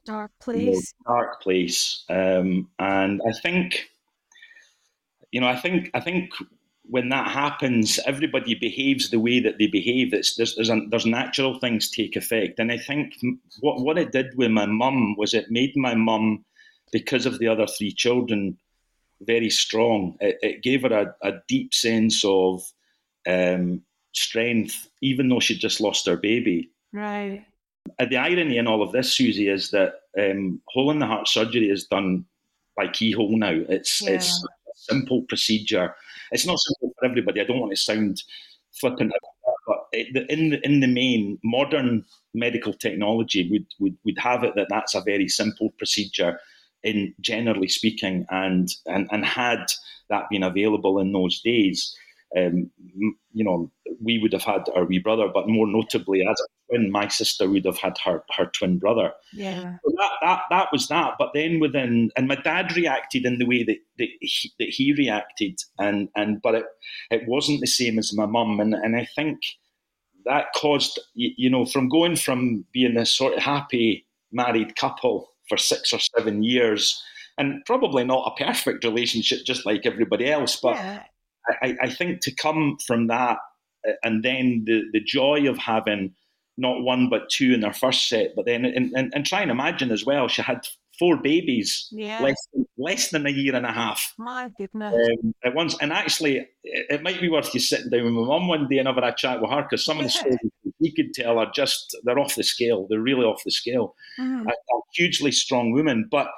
[0.04, 0.64] dark place.
[0.64, 2.04] You know, dark place.
[2.10, 3.88] Um, and I think,
[5.30, 6.32] you know, I think, I think
[6.82, 10.12] when that happens, everybody behaves the way that they behave.
[10.12, 13.14] It's, there's there's, a, there's natural things take effect, and I think
[13.60, 16.44] what what it did with my mum was it made my mum
[16.90, 18.58] because of the other three children
[19.22, 20.16] very strong.
[20.20, 22.62] It, it gave her a, a, deep sense of
[23.26, 23.82] um,
[24.14, 26.70] strength, even though she'd just lost her baby.
[26.92, 27.44] Right.
[27.98, 31.28] Uh, the irony in all of this, Susie, is that um, hole in the heart
[31.28, 32.24] surgery is done
[32.76, 33.54] by keyhole now.
[33.68, 34.12] It's yeah.
[34.12, 35.94] it's a simple procedure.
[36.30, 37.40] It's not simple for everybody.
[37.40, 38.22] I don't want to sound
[38.72, 39.12] flippant,
[39.66, 42.04] but in the, in the main, modern
[42.34, 46.38] medical technology would, would would have it that that's a very simple procedure
[46.82, 49.64] in generally speaking, and and and had
[50.10, 51.94] that been available in those days,
[52.36, 52.70] um,
[53.32, 53.70] you know,
[54.02, 57.48] we would have had our wee brother, but more notably, as a twin, my sister
[57.48, 59.12] would have had her her twin brother.
[59.32, 61.14] Yeah, so that that that was that.
[61.18, 64.92] But then within, and my dad reacted in the way that that he, that he
[64.92, 66.64] reacted, and and but it
[67.10, 69.40] it wasn't the same as my mum, and and I think
[70.26, 75.56] that caused you know from going from being this sort of happy married couple for
[75.56, 77.02] six or seven years,
[77.36, 80.56] and probably not a perfect relationship, just like everybody else.
[80.56, 81.02] But yeah.
[81.62, 83.38] I, I think to come from that,
[84.02, 86.14] and then the the joy of having
[86.58, 89.50] not one but two in their first set, but then and, and, and try and
[89.50, 90.66] imagine as well, she had
[90.98, 92.22] four babies, Yeah.
[92.22, 94.14] less than, less than a year and a half.
[94.18, 94.94] My goodness.
[94.94, 96.48] Um, at once, and actually, it,
[96.90, 99.14] it might be worth you sitting down with my mum one day and having a
[99.14, 100.20] chat with her because some of the Yeah.
[100.20, 100.38] stories
[100.80, 102.86] you could tell are just they're off the scale.
[102.88, 103.94] They're really off the scale.
[104.18, 104.46] Mm.
[104.46, 106.28] A, a hugely strong woman, but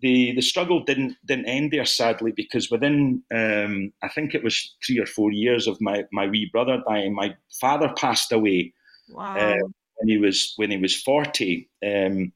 [0.00, 4.74] the the struggle didn't didn't end there sadly because within um, I think it was
[4.84, 8.72] three or four years of my my wee brother dying, my father passed away
[9.10, 9.36] Wow.
[9.36, 12.32] uh, when he was when he was forty um,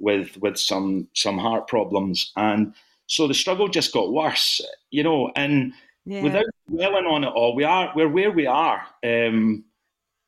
[0.00, 2.74] with with some some heart problems, and
[3.06, 4.60] so the struggle just got worse,
[4.90, 5.30] you know.
[5.36, 5.72] And
[6.04, 6.22] yeah.
[6.22, 8.82] without dwelling on it all, we are we're where we are.
[9.04, 9.64] Um,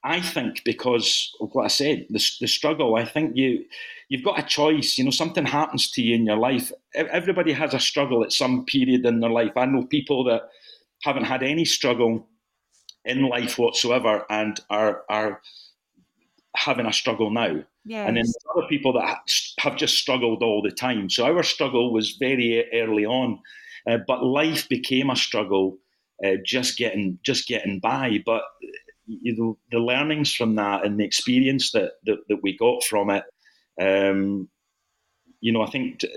[0.05, 2.97] I think because of what I said, the, the struggle.
[2.97, 3.65] I think you
[4.09, 4.99] you've got a choice.
[4.99, 6.73] You know, something happens to you in your life.
[6.95, 9.53] Everybody has a struggle at some period in their life.
[9.57, 10.43] I know people that
[11.03, 12.29] haven't had any struggle
[13.05, 15.41] in life whatsoever and are are
[16.55, 17.63] having a struggle now.
[17.85, 18.09] yes.
[18.09, 19.19] And then there's other people that
[19.59, 21.09] have just struggled all the time.
[21.09, 23.39] So our struggle was very early on,
[23.87, 25.79] uh, but life became a struggle,
[26.25, 28.23] uh, just getting just getting by.
[28.25, 28.43] But
[29.07, 33.11] you know, the learnings from that and the experience that that, that we got from
[33.11, 33.25] it,
[33.81, 34.49] um,
[35.41, 36.17] you know, I think t-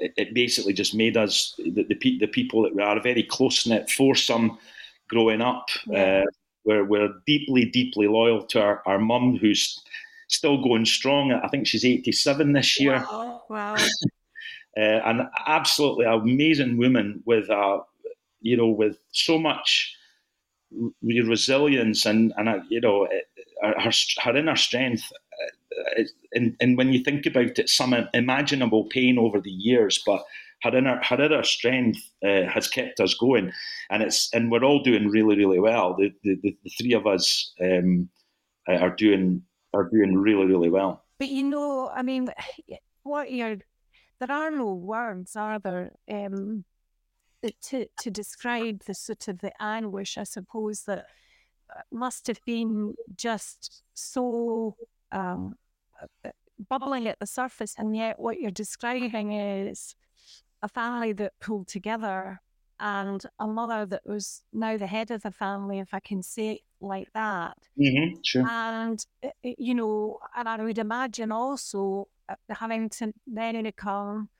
[0.00, 3.02] it, it basically just made us the the, pe- the people that we are a
[3.02, 4.58] very close knit foursome
[5.08, 5.68] growing up.
[5.86, 6.22] Yeah.
[6.24, 6.30] Uh,
[6.68, 9.82] we're, we're deeply, deeply loyal to our, our mum, who's
[10.28, 11.32] still going strong.
[11.32, 13.04] I think she's 87 this year.
[13.10, 13.42] Wow.
[13.48, 13.76] wow.
[14.76, 17.80] Uh, an absolutely amazing woman with a,
[18.42, 19.92] you know, with so much
[21.02, 23.08] resilience and and uh, you know,
[23.62, 23.90] her,
[24.22, 25.02] her inner strength.
[25.10, 30.22] uh, And, and when you think about it, some imaginable pain over the years, but
[30.62, 33.52] her inner her inner strength uh, has kept us going,
[33.90, 35.94] and it's and we're all doing really really well.
[35.96, 38.08] The the, the, the three of us um,
[38.68, 39.42] are doing
[39.74, 41.04] are doing really really well.
[41.18, 42.28] But you know, I mean,
[43.02, 43.58] what you're,
[44.20, 46.64] there are no words, are there, um,
[47.62, 51.06] to to describe the sort of the anguish, I suppose, that
[51.74, 54.76] uh, must have been just so
[55.12, 55.54] um,
[56.24, 56.30] uh,
[56.68, 59.94] bubbling at the surface, and yet what you're describing is
[60.62, 62.40] a family that pulled together
[62.80, 66.52] and a mother that was now the head of the family, if I can say
[66.52, 68.50] it like that Mm-hmm, sure.
[68.50, 74.30] and uh, uh, you know, and I would imagine also uh, having to then become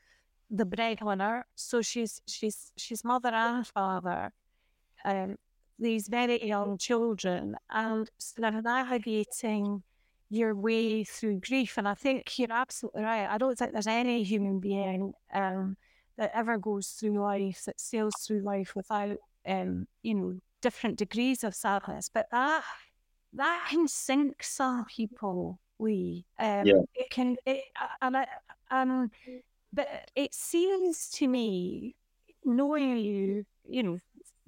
[0.51, 1.47] the breadwinner.
[1.57, 4.33] So she's she's she's mother and father,
[5.05, 5.37] um,
[5.79, 9.83] these very young children, and sort of navigating
[10.31, 11.79] your way through grief.
[11.79, 13.27] And I think you're absolutely right.
[13.29, 15.77] I don't think there's any human being um,
[16.19, 21.45] that ever goes through life that sails through life without um, you know different degrees
[21.45, 22.11] of sadness.
[22.13, 22.63] But that
[23.35, 25.61] that can sink some people.
[25.79, 26.83] We um, Yeah.
[26.95, 27.63] it can it,
[28.03, 28.27] and I,
[28.71, 29.11] um,
[29.73, 31.95] but it seems to me,
[32.45, 33.99] knowing you, you know,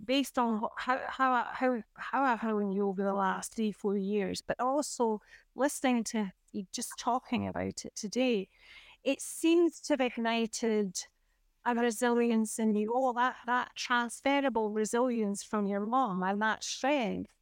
[0.05, 4.43] based on how how how how I've known you over the last three four years,
[4.43, 5.21] but also
[5.55, 8.49] listening to you just talking about it today,
[9.05, 10.99] it seems to have ignited
[11.65, 17.33] a resilience in you, all that that transferable resilience from your mom and that strength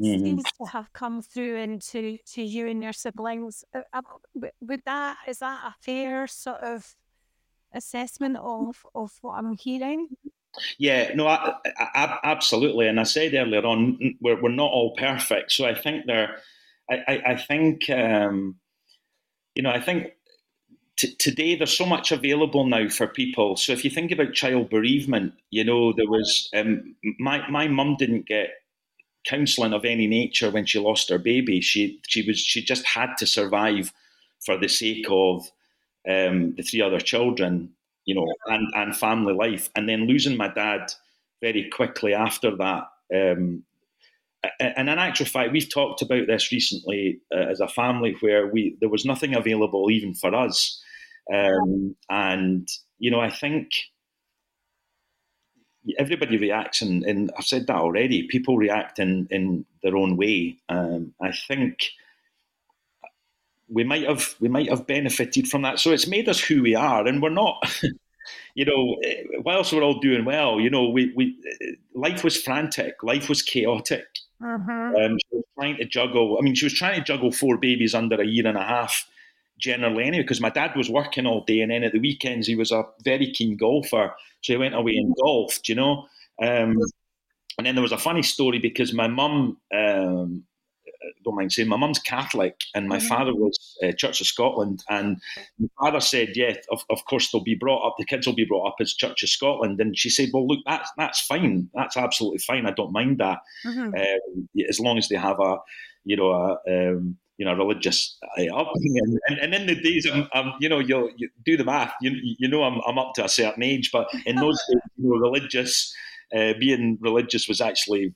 [0.00, 0.18] Mhm.
[0.24, 3.64] seems to have come through into to you and your siblings.
[3.74, 4.02] Uh, uh,
[4.60, 6.96] Would that is that a fair sort of
[7.72, 10.08] assessment of of what I'm hearing?
[10.78, 12.88] Yeah, no, I, I, I- absolutely.
[12.88, 15.52] And I said earlier on, we're, we're not all perfect.
[15.52, 16.38] So I think there,
[16.90, 18.56] I, I, I think, um,
[19.54, 20.08] you know, I think
[20.96, 23.56] t- today there's so much available now for people.
[23.56, 27.96] So if you think about child bereavement, you know, there was, um, my, my mum
[27.98, 28.50] didn't get
[29.24, 31.60] counselling of any nature when she lost her baby.
[31.60, 33.92] She, she was, she just had to survive
[34.44, 35.50] for the sake of
[36.08, 37.72] um, the three other children
[38.06, 39.68] you know, and, and family life.
[39.74, 40.92] And then losing my dad
[41.42, 42.84] very quickly after that.
[43.14, 43.64] Um,
[44.60, 48.76] and in actual fact, we've talked about this recently uh, as a family where we
[48.80, 50.80] there was nothing available even for us.
[51.32, 52.68] Um, and,
[52.98, 53.70] you know, I think
[55.98, 60.58] everybody reacts, and, and I've said that already, people react in, in their own way.
[60.68, 61.78] Um, I think
[63.68, 65.78] we might have we might have benefited from that.
[65.78, 67.62] So it's made us who we are, and we're not.
[68.54, 68.96] you know,
[69.44, 71.36] whilst we're all doing well, you know, we we
[71.94, 74.06] life was frantic, life was chaotic.
[74.42, 74.96] Mm-hmm.
[74.96, 76.36] Um, she was trying to juggle.
[76.38, 79.06] I mean, she was trying to juggle four babies under a year and a half,
[79.58, 80.22] generally anyway.
[80.22, 82.84] Because my dad was working all day, and then at the weekends he was a
[83.04, 85.68] very keen golfer, so he went away and golfed.
[85.68, 86.06] You know,
[86.42, 86.76] um,
[87.58, 90.44] and then there was a funny story because my mum um,
[91.24, 93.08] don't mind saying, my mum's Catholic and my Mhm.
[93.08, 94.84] father was uh, Church of Scotland.
[94.88, 95.20] And
[95.58, 98.44] my father said, yeah, of, of course they'll be brought up, the kids will be
[98.44, 99.80] brought up as Church of Scotland.
[99.80, 101.68] And she said, well, look, that's, that's fine.
[101.74, 102.66] That's absolutely fine.
[102.66, 103.38] I don't mind that.
[103.64, 103.94] Mhm.
[103.98, 105.58] Um, as long as they have a,
[106.04, 109.18] you know, a, um, you know, religious upbringing.
[109.28, 111.92] And, and in the days, I'm, I'm you know, you'll you do the math.
[112.00, 115.10] You, you know, I'm, I'm up to a certain age, but in those days, you
[115.10, 115.94] know, religious,
[116.34, 118.14] uh, being religious was actually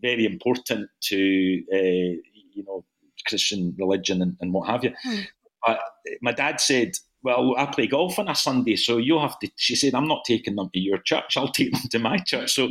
[0.00, 2.16] very important to, uh,
[2.54, 2.84] you know,
[3.26, 4.92] Christian religion and, and what have you.
[5.02, 5.20] Hmm.
[5.66, 5.80] But
[6.20, 6.92] my dad said,
[7.24, 9.50] well, I play golf on a Sunday, so you'll have to.
[9.56, 11.36] She said, "I'm not taking them to your church.
[11.36, 12.68] I'll take them to my church." So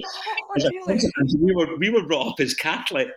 [1.39, 3.09] we were we were brought up as Catholic,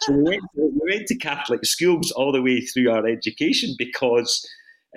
[0.00, 3.74] so we went to, we went to Catholic schools all the way through our education
[3.78, 4.46] because,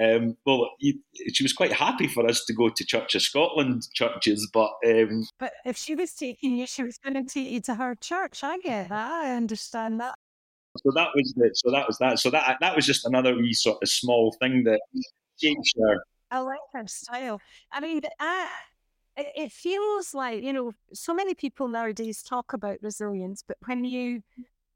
[0.04, 1.00] um, well, he,
[1.34, 5.24] she was quite happy for us to go to Church of Scotland churches, but um,
[5.40, 8.44] But if she was taking you, she was going to take you to her church.
[8.44, 9.12] I get that.
[9.12, 10.16] I understand that.
[10.84, 12.20] So that was the, so that was that.
[12.20, 14.80] So that that was just another wee sort of small thing that
[15.40, 17.40] changed our I like her style.
[17.72, 18.50] I mean, I,
[19.16, 23.86] it, it feels like, you know, so many people nowadays talk about resilience, but when
[23.86, 24.24] you,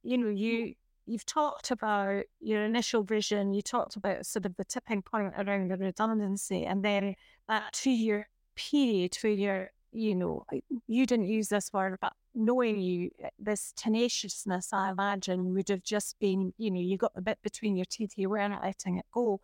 [0.03, 0.75] you know, you,
[1.05, 5.71] you've talked about your initial vision, you talked about sort of the tipping point around
[5.71, 7.15] the redundancy, and then
[7.47, 10.45] that two year period where you're, you know,
[10.87, 15.83] you didn't use this word, but knowing you, uh, this tenaciousness, I imagine, would have
[15.83, 19.05] just been, you know, you got the bit between your teeth, you weren't letting it
[19.11, 19.41] go.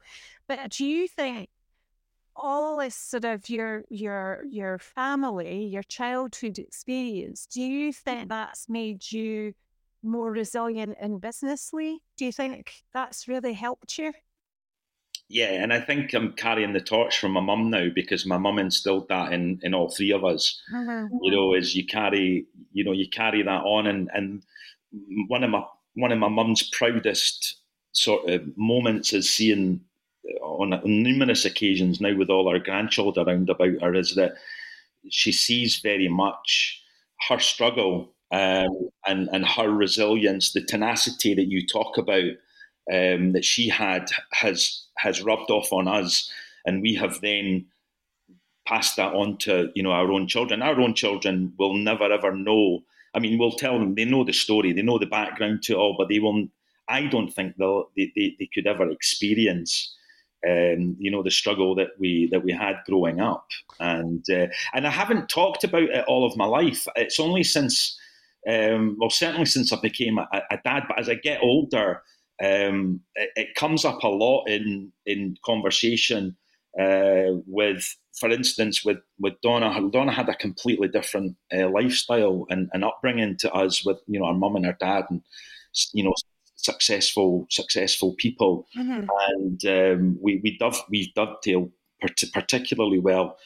[0.47, 1.49] But do you think
[2.35, 8.69] all this sort of your your your family, your childhood experience, do you think that's
[8.69, 9.53] made you
[10.03, 11.99] more resilient and businessly?
[12.15, 14.13] Do you think that's really helped you?
[15.29, 18.59] Yeah, and I think I'm carrying the torch from my mum now because my mum
[18.59, 20.61] instilled that in in all three of us.
[21.21, 24.43] you know, is you carry, you know, you carry that on, and and
[25.27, 25.63] one of my
[25.95, 27.57] one of my mum's proudest
[27.91, 29.81] sort of moments is seeing
[30.29, 34.35] uh, on, on numerous occasions now with all our grandchildren around about her is that
[35.09, 36.81] she sees very much
[37.27, 42.31] her struggle um, and and her resilience, the tenacity that you talk about
[42.91, 46.31] um, that she had has has rubbed off on us,
[46.65, 47.65] and we have then
[48.67, 50.61] passed that on to you know our own children.
[50.61, 52.83] Our own children will never ever know.
[53.13, 55.77] I mean, we'll tell them they know the story, they know the background to it
[55.77, 56.51] all, but they won't.
[56.89, 59.93] I don't think they'll they, they, they could ever experience.
[60.47, 63.47] Um, you know the struggle that we that we had growing up,
[63.79, 66.87] and uh, and I haven't talked about it all of my life.
[66.95, 67.99] It's only since,
[68.47, 70.83] um, well, certainly since I became a, a dad.
[70.87, 72.03] But as I get older,
[72.43, 76.35] um, it, it comes up a lot in in conversation
[76.79, 79.73] uh, with, for instance, with with Donna.
[79.91, 84.25] Donna had a completely different uh, lifestyle and, and upbringing to us, with you know
[84.27, 85.21] our mum and our dad, and
[85.93, 86.13] you know
[86.55, 89.07] successful successful people, Mhm.
[89.29, 91.71] and um, we we dove we dovetail
[92.01, 93.37] part- particularly well.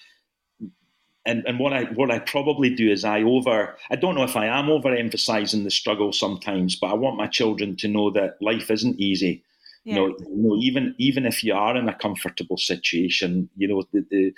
[1.26, 4.36] And, and what I what I probably do is I over I don't know if
[4.36, 8.72] I am overemphasizing the struggle sometimes, but I want my children to know that life
[8.72, 9.43] isn't easy
[9.84, 9.95] Yeah.
[9.95, 13.84] you know, you know, even even if you are in a comfortable situation, you know,
[13.93, 14.34] the, the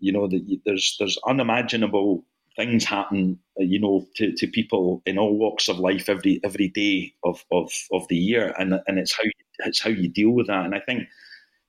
[0.00, 2.24] you know, the, there's there's unimaginable
[2.56, 6.68] things happen, uh, you know, to, to people in all walks of life every every
[6.68, 9.32] day of, of, of the year, and and it's how you,
[9.66, 10.64] it's how you deal with that.
[10.64, 11.08] And I think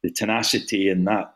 [0.03, 1.33] the tenacity and that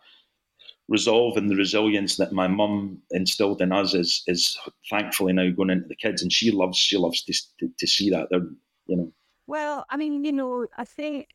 [0.89, 4.57] resolve and the resilience that my mum instilled in us is is
[4.89, 8.09] thankfully now going into the kids, and she loves she loves to to, to see
[8.09, 8.47] that they're
[8.88, 9.13] you know
[9.47, 11.27] Well, I mean, you know, I think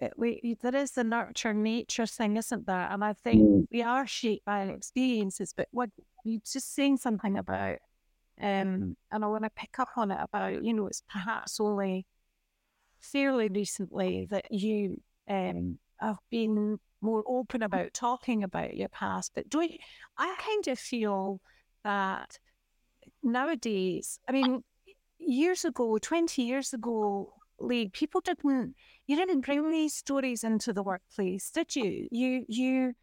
[0.00, 2.88] it- we there is the nurture nature thing, isn't there?
[2.90, 3.66] And I think Mm.
[3.70, 5.52] we are shaped by our experiences.
[5.56, 5.90] But what
[6.24, 7.78] you just saying something about,
[8.40, 12.06] um, and I want to pick up on it about, you know, it's perhaps only
[13.00, 19.32] fairly recently that you um have been more open about talking about your past.
[19.34, 19.78] But do you,
[20.18, 21.40] I kind of feel
[21.84, 22.38] that
[23.22, 24.64] nowadays, I mean,
[25.18, 28.74] years ago, 20 years ago, Lee, people didn't,
[29.06, 32.08] you didn't bring these stories into the workplace, did you?
[32.10, 32.94] You, you,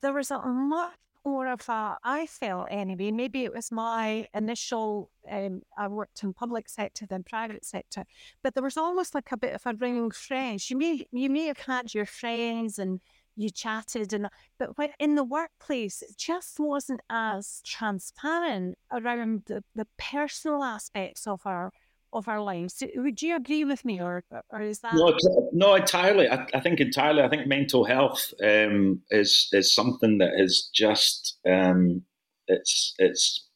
[0.00, 5.10] there was a much more of a, I felt anyway, maybe it was my initial,
[5.30, 8.04] um, I worked in public sector than private sector,
[8.42, 10.70] but there was almost like a bit of a ring fence.
[10.70, 13.00] You may, you may have had your friends and
[13.36, 14.28] you chatted and
[14.58, 21.26] but when in the workplace it just wasn't as transparent around the, the personal aspects
[21.26, 21.72] of our
[22.14, 22.82] of our lives.
[22.94, 24.94] Would you agree with me, or or is that?
[24.94, 25.16] No,
[25.52, 26.28] no, entirely.
[26.28, 27.22] I, I think entirely.
[27.22, 32.02] I think mental health um, is is something that is just um,
[32.46, 33.48] it's it's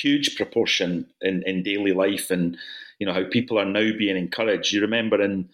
[0.00, 2.56] huge proportion in, in daily life and
[2.98, 4.72] you know how people are now being encouraged.
[4.72, 5.48] You remember in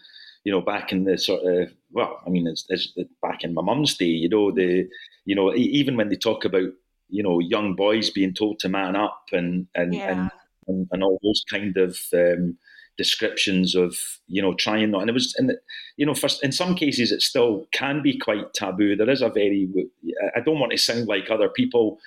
[0.45, 3.63] you know back in the sort of well, I mean it's, it's back in my
[3.63, 4.07] mum's day.
[4.07, 4.89] You know the
[5.25, 6.71] you know even when they talk about
[7.09, 10.11] you know young boys being told to man up and and yeah.
[10.11, 10.31] and,
[10.67, 12.57] and, and all those kind of um,
[12.99, 15.53] descriptions of you know trying not and it was and
[15.97, 19.29] you know first in some cases it still can be quite taboo there is a
[19.29, 19.69] very
[20.37, 21.99] i don't want to sound like other people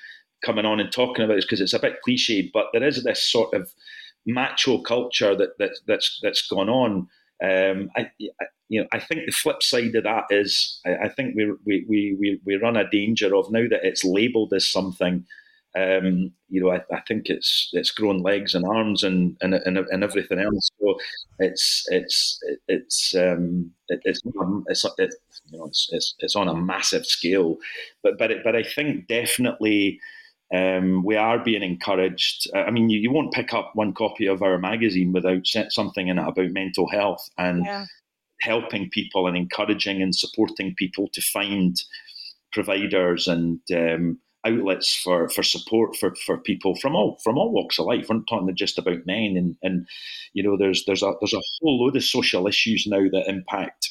[0.43, 3.23] coming on and talking about this because it's a bit cliched but there is this
[3.23, 3.73] sort of
[4.25, 7.07] macho culture that, that that's that's gone on
[7.41, 8.01] um, I,
[8.39, 11.51] I, you know, I think the flip side of that is I, I think we,
[11.65, 11.85] we,
[12.19, 15.25] we, we run a danger of now that it's labelled as something
[15.75, 19.77] um, you know, I, I, think it's it's grown legs and arms and and, and,
[19.77, 20.69] and everything else.
[20.81, 20.97] So
[21.39, 24.21] it's it's it's um, it, it's
[24.67, 25.13] it's, it,
[25.45, 27.57] you know it's, it's, it's on a massive scale,
[28.03, 29.99] but but it, but I think definitely.
[30.53, 32.49] Um, we are being encouraged.
[32.53, 36.19] I mean, you, you won't pick up one copy of our magazine without something in
[36.19, 37.85] it about mental health and yeah.
[38.41, 41.81] helping people and encouraging and supporting people to find
[42.51, 47.79] providers and um, outlets for, for support for, for people from all from all walks
[47.79, 48.07] of life.
[48.09, 49.87] We're not talking just about men, and, and
[50.33, 53.89] you know, there's there's a there's a whole load of social issues now that impact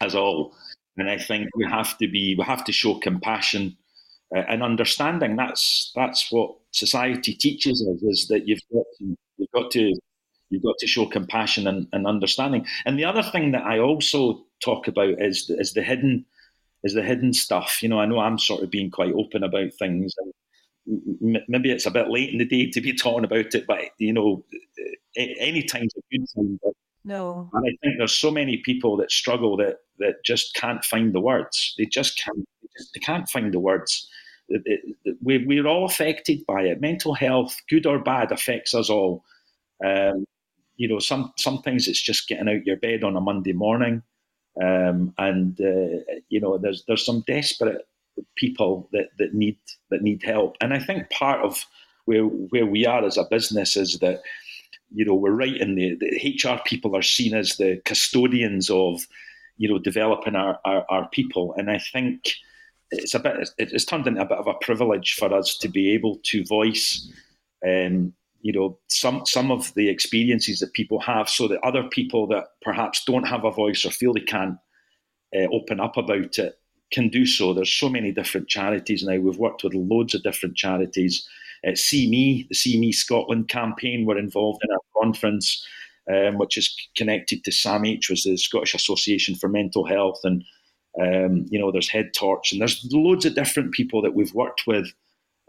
[0.00, 0.54] us all,
[0.96, 3.76] and I think we have to be we have to show compassion
[4.34, 5.36] uh, and understanding.
[5.36, 9.94] That's that's what society teaches us is that you've got to, you've got to
[10.50, 12.66] you've got to show compassion and, and understanding.
[12.84, 16.26] And the other thing that I also talk about is is the hidden
[16.82, 17.82] is the hidden stuff.
[17.82, 20.32] You know, I know I'm sort of being quite open about things, and
[21.48, 24.12] maybe it's a bit late in the day to be talking about it, but you
[24.12, 24.44] know,
[25.16, 26.58] any time's a good time.
[26.62, 26.72] But,
[27.04, 31.12] no, and I think there's so many people that struggle that that just can't find
[31.12, 31.74] the words.
[31.78, 32.46] They just can't.
[32.94, 34.08] They can't find the words.
[35.22, 36.80] We, we're all affected by it.
[36.80, 39.24] Mental health, good or bad, affects us all.
[39.84, 40.26] Um,
[40.76, 44.02] you know, some sometimes it's just getting out your bed on a Monday morning.
[44.60, 47.86] Um, and uh, you know, there's there's some desperate
[48.36, 49.58] people that, that need
[49.90, 50.56] that need help.
[50.60, 51.64] And I think part of
[52.04, 54.22] where where we are as a business is that
[54.92, 59.06] you know we're right in the, the HR people are seen as the custodians of
[59.56, 61.54] you know developing our, our, our people.
[61.56, 62.34] And I think
[62.90, 65.92] it's a bit it's turned into a bit of a privilege for us to be
[65.92, 67.10] able to voice
[67.66, 68.12] um,
[68.42, 72.48] you know some some of the experiences that people have so that other people that
[72.62, 74.56] perhaps don't have a voice or feel they can't
[75.36, 76.56] uh, open up about it
[76.90, 77.54] can do so.
[77.54, 79.16] There's so many different charities now.
[79.16, 81.28] We've worked with loads of different charities.
[81.64, 85.62] Uh, see me the see me scotland campaign we're involved in a conference
[86.10, 90.42] um, which is connected to SAMH, which was the Scottish Association for Mental Health, and
[91.00, 94.66] um, you know there's Head Torch, and there's loads of different people that we've worked
[94.66, 94.92] with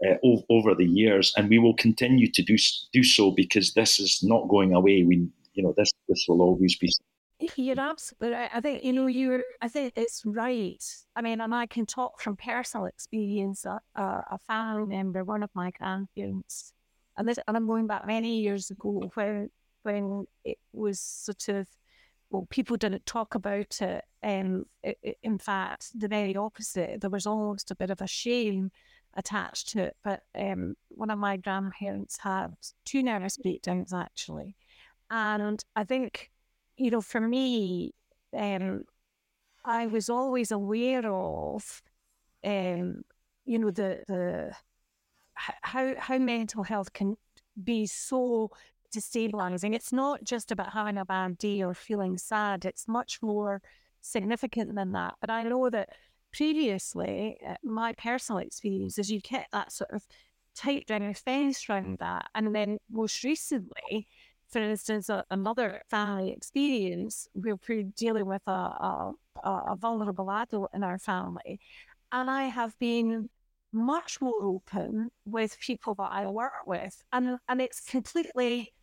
[0.06, 0.14] uh,
[0.50, 2.56] over the years, and we will continue to do
[2.92, 5.02] do so because this is not going away.
[5.04, 6.90] We, you know, this this will always be.
[7.56, 8.50] You're absolutely right.
[8.54, 9.42] I think you know you're.
[9.60, 10.82] I think it's right.
[11.16, 13.64] I mean, and I can talk from personal experience.
[13.64, 16.72] A, a family member, one of my grandparents,
[17.16, 19.50] and this, and I'm going back many years ago when
[19.82, 21.66] when it was sort of
[22.32, 24.04] well, people didn't talk about it.
[24.22, 24.64] Um,
[25.22, 27.02] in fact, the very opposite.
[27.02, 28.70] There was almost a bit of a shame
[29.14, 29.96] attached to it.
[30.02, 32.54] But um, one of my grandparents had
[32.86, 34.56] two nervous breakdowns actually,
[35.10, 36.30] and I think
[36.78, 37.92] you know for me,
[38.34, 38.84] um,
[39.64, 41.82] I was always aware of,
[42.42, 43.02] um,
[43.44, 44.52] you know the the
[45.34, 47.16] how how mental health can
[47.62, 48.50] be so
[48.92, 49.74] destabilizing.
[49.74, 52.64] It's not just about having a bad day or feeling sad.
[52.64, 53.60] It's much more
[54.00, 55.14] significant than that.
[55.20, 55.90] But I know that
[56.32, 60.06] previously, uh, my personal experience is you get that sort of
[60.54, 62.28] tight down fence around that.
[62.34, 64.06] And then most recently,
[64.48, 69.12] for instance, a, another family experience, we we're dealing with a, a,
[69.44, 71.58] a vulnerable adult in our family.
[72.10, 73.30] And I have been
[73.72, 77.02] much more open with people that I work with.
[77.12, 78.74] And, and it's completely,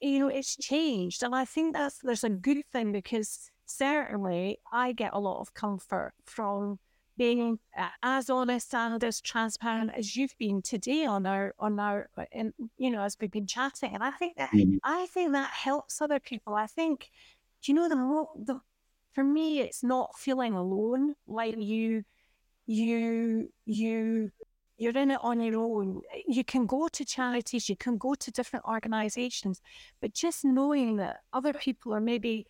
[0.00, 1.22] you know, it's changed.
[1.22, 5.54] And I think that's, there's a good thing because certainly I get a lot of
[5.54, 6.78] comfort from
[7.16, 12.08] being uh, as honest and as transparent as you've been today on our on our
[12.32, 14.78] and uh, you know as we've been chatting and I think that mm-hmm.
[14.82, 17.10] I think that helps other people I think
[17.62, 18.60] do you know the the
[19.12, 22.02] for me it's not feeling alone like you
[22.66, 24.32] you you
[24.76, 28.30] you're in it on your own you can go to charities you can go to
[28.30, 29.60] different organizations
[30.00, 32.46] but just knowing that other people are maybe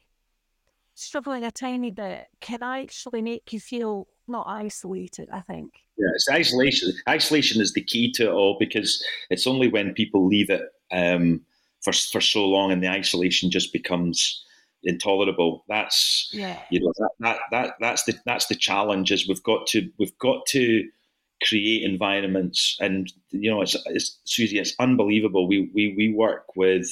[0.95, 5.29] struggling a tiny bit can actually make you feel not isolated.
[5.33, 5.73] I think.
[5.99, 6.93] Yeah, it's isolation.
[7.09, 11.43] Isolation is the key to it all because it's only when people leave it um,
[11.83, 14.45] for for so long and the isolation just becomes
[14.83, 15.65] intolerable.
[15.69, 16.61] That's yeah.
[16.71, 19.13] you know that, that that that's the that's the challenge.
[19.13, 20.89] Is we've got to we've got to
[21.43, 22.77] create environments.
[22.81, 25.49] And you know it's, it's Susie it's unbelievable.
[25.49, 26.89] We we we work with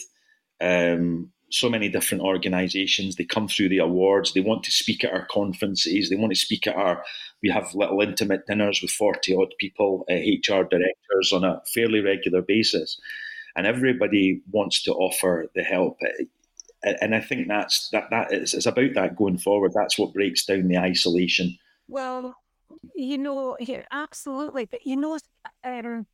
[0.61, 3.17] um, so many different organizations.
[3.17, 4.33] They come through the awards.
[4.33, 6.09] They want to speak at our conferences.
[6.09, 7.05] They want to speak at our
[7.43, 12.01] we have little intimate dinners with 40 odd people uh, hr directors on a fairly
[12.01, 13.01] regular basis.
[13.55, 15.99] And everybody wants to offer the help.
[16.83, 19.73] And i think that's that that is it's about that going forward.
[19.75, 21.57] That's what breaks down the isolation.
[21.87, 22.35] Well
[22.95, 25.19] you know here absolutely but you know
[25.65, 26.07] um,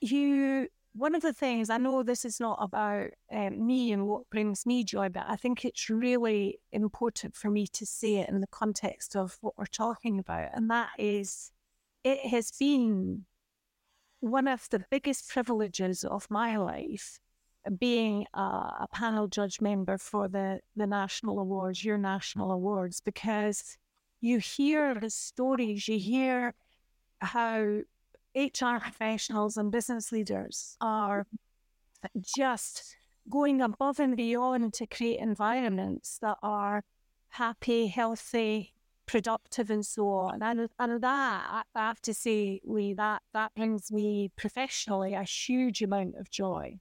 [0.00, 4.28] you one of the things I know this is not about um, me and what
[4.28, 8.40] brings me joy, but I think it's really important for me to say it in
[8.40, 10.50] the context of what we're talking about.
[10.52, 11.50] And that is,
[12.04, 13.24] it has been
[14.20, 17.18] one of the biggest privileges of my life
[17.78, 23.78] being a, a panel judge member for the, the national awards, your national awards, because
[24.22, 26.54] you hear the stories, you hear
[27.20, 27.80] how
[28.34, 31.26] HR professionals and business leaders are
[32.36, 32.96] just
[33.28, 36.84] going above and beyond to create environments that are
[37.30, 38.72] happy, healthy,
[39.06, 40.40] productive, and so on.
[40.40, 45.82] And, and that, I have to say, Lee, that, that brings me professionally a huge
[45.82, 46.78] amount of joy,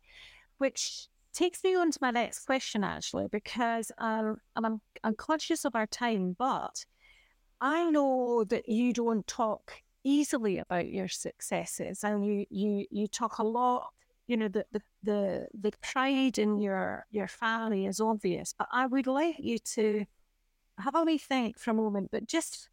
[0.59, 5.75] which takes me on to my next question, actually, because um, I'm, I'm conscious of
[5.75, 6.85] our time, but
[7.61, 13.37] I know that you don't talk easily about your successes and you you you talk
[13.37, 13.89] a lot
[14.25, 18.87] you know the the the, the pride in your your family is obvious but i
[18.87, 20.03] would like you to
[20.79, 22.67] have a wee think for a moment but just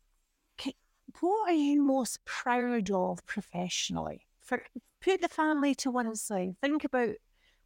[1.20, 4.26] what are you most proud of professionally?
[4.41, 4.62] For
[5.01, 7.11] put the family to one side think about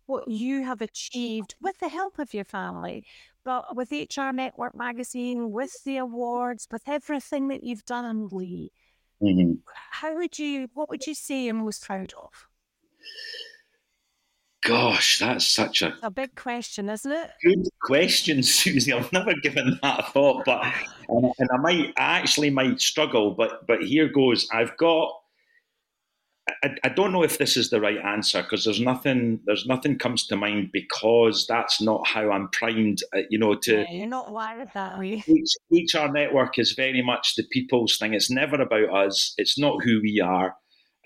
[0.07, 3.07] what you have achieved with the help of your family
[3.45, 8.71] but with hr network magazine with the awards with everything that you've done lee
[9.23, 9.53] Mm-hmm.
[9.91, 10.69] How would you?
[10.75, 12.49] What would you say you're most proud of?
[14.63, 17.31] Gosh, that's such a a big question, isn't it?
[17.43, 18.93] Good question, Susie.
[18.93, 20.65] I've never given that a thought, but
[21.09, 23.33] and, and I might, I actually might struggle.
[23.33, 24.49] But but here goes.
[24.53, 25.21] I've got
[26.49, 29.99] I, I don't know if this is the right answer because there's nothing there's nothing
[29.99, 33.03] comes to mind because that's not how I'm primed.
[33.15, 35.23] Uh, you know, to yeah, you're not wired that way.
[35.71, 38.15] Each, HR network is very much the people's thing.
[38.15, 39.35] It's never about us.
[39.39, 40.57] It's not who we are.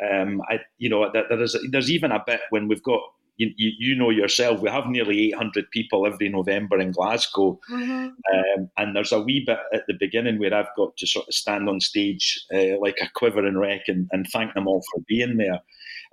[0.03, 3.01] Um, I, you know, there is there's even a bit when we've got
[3.37, 7.59] you, you, you, know yourself, we have nearly 800 people every November in Glasgow.
[7.71, 8.09] Mm-hmm.
[8.35, 11.35] Um, and there's a wee bit at the beginning where I've got to sort of
[11.35, 15.37] stand on stage uh, like a quivering wreck and, and thank them all for being
[15.37, 15.61] there.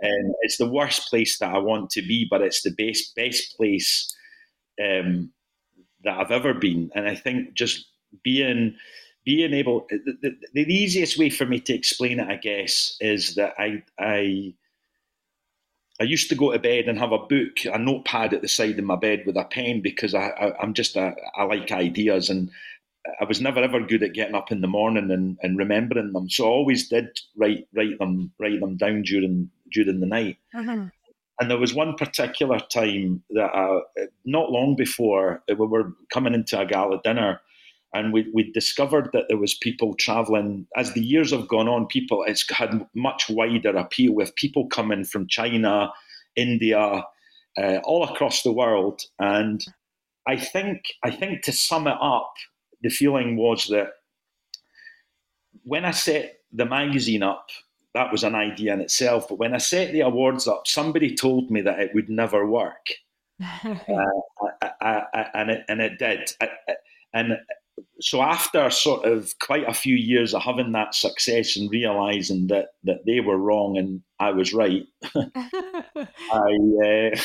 [0.04, 3.56] Um, it's the worst place that I want to be, but it's the best, best
[3.56, 4.14] place
[4.84, 5.32] um,
[6.04, 6.92] that I've ever been.
[6.94, 7.86] And I think just
[8.24, 8.76] being
[9.26, 13.36] being able the, the, the, easiest way for me to explain it i guess is
[13.36, 14.54] that i i
[16.00, 18.80] I used to go to bed and have a book, a notepad at the side
[18.80, 22.30] of my bed with a pen because I, I, am just a, I like ideas
[22.30, 22.50] and
[23.20, 26.30] I was never ever good at getting up in the morning and, and remembering them.
[26.30, 30.38] So I always did write write them write them down during during the night.
[30.56, 30.88] Mm-hmm.
[31.40, 33.80] And there was one particular time that I,
[34.24, 37.42] not long before we were coming into a gala dinner,
[37.94, 40.66] and we, we discovered that there was people traveling.
[40.76, 45.04] As the years have gone on people it's had much wider appeal with people coming
[45.04, 45.92] from china
[46.36, 47.06] india
[47.58, 49.02] uh, all across the world.
[49.20, 49.64] And
[50.28, 52.34] i think i think to sum it up
[52.82, 53.90] the feeling was that
[55.64, 57.50] when i set the magazine up
[57.94, 59.28] that was an idea in itself.
[59.28, 62.88] But when i set the awards up somebody told me that it would never work.
[63.64, 66.32] Uh, I, I, I, and, it, and it did.
[67.14, 67.38] And
[68.00, 72.70] so after sort of quite a few years of having that success and realizing that
[72.84, 77.16] that they were wrong and I was right, I, uh,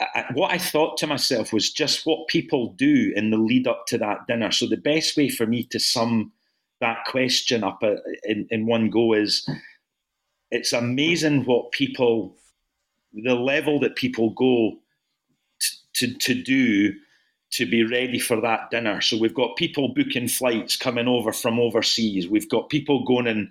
[0.00, 3.86] I, what I thought to myself was just what people do in the lead up
[3.88, 4.50] to that dinner.
[4.50, 6.32] So the best way for me to sum
[6.80, 9.48] that question up uh, in, in one go is
[10.50, 12.36] it's amazing what people
[13.12, 14.72] the level that people go
[15.60, 16.94] to, to, to do
[17.54, 19.00] to be ready for that dinner.
[19.00, 22.28] So we've got people booking flights coming over from overseas.
[22.28, 23.48] We've got people going and,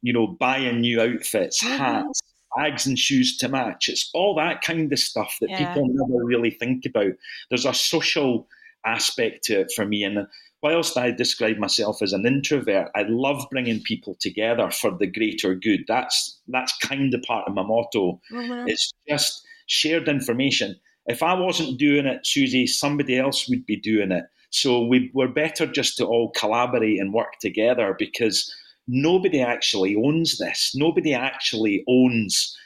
[0.00, 1.76] you know, buying new outfits, mm-hmm.
[1.76, 2.20] hats,
[2.56, 3.88] bags and shoes to match.
[3.88, 5.58] It's all that kind of stuff that yeah.
[5.58, 7.12] people never really think about.
[7.48, 8.46] There's a social
[8.86, 10.04] aspect to it for me.
[10.04, 10.26] And
[10.62, 15.54] whilst I describe myself as an introvert, I love bringing people together for the greater
[15.56, 15.80] good.
[15.88, 18.20] That's that's kind of part of my motto.
[18.30, 18.68] Mm-hmm.
[18.68, 20.76] It's just shared information.
[21.06, 24.24] If I wasn't doing it, Susie, somebody else would be doing it.
[24.50, 28.54] So we, we're better just to all collaborate and work together because
[28.86, 30.72] nobody actually owns this.
[30.74, 32.56] Nobody actually owns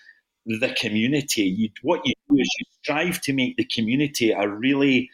[0.45, 1.43] the community.
[1.43, 5.11] You, what you do is you strive to make the community a really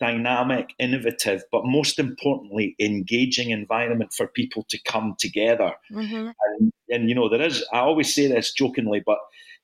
[0.00, 5.72] dynamic, innovative, but most importantly, engaging environment for people to come together.
[5.92, 6.30] Mm-hmm.
[6.58, 9.18] And, and, you know, there is, I always say this jokingly, but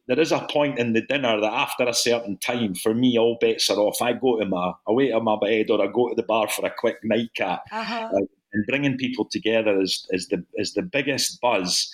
[0.08, 3.36] there is a point in the dinner that after a certain time, for me, all
[3.40, 4.00] bets are off.
[4.02, 6.48] I go to my, I wait on my bed or I go to the bar
[6.48, 7.62] for a quick nightcap.
[7.70, 8.08] Uh-huh.
[8.12, 11.92] Uh, and bringing people together is, is, the, is the biggest buzz.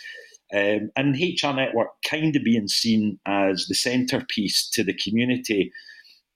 [0.55, 5.73] Um, and HR Network kind of being seen as the centerpiece to the community.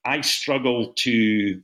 [0.05, 1.63] I struggle to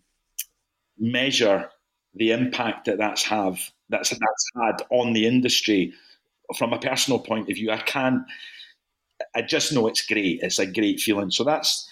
[0.97, 1.69] measure
[2.15, 3.59] the impact that that's have
[3.89, 5.93] that's that's had on the industry
[6.57, 7.71] from a personal point of view.
[7.71, 8.23] I can't.
[9.35, 10.41] I just know it's great.
[10.43, 11.31] It's a great feeling.
[11.31, 11.89] So that's.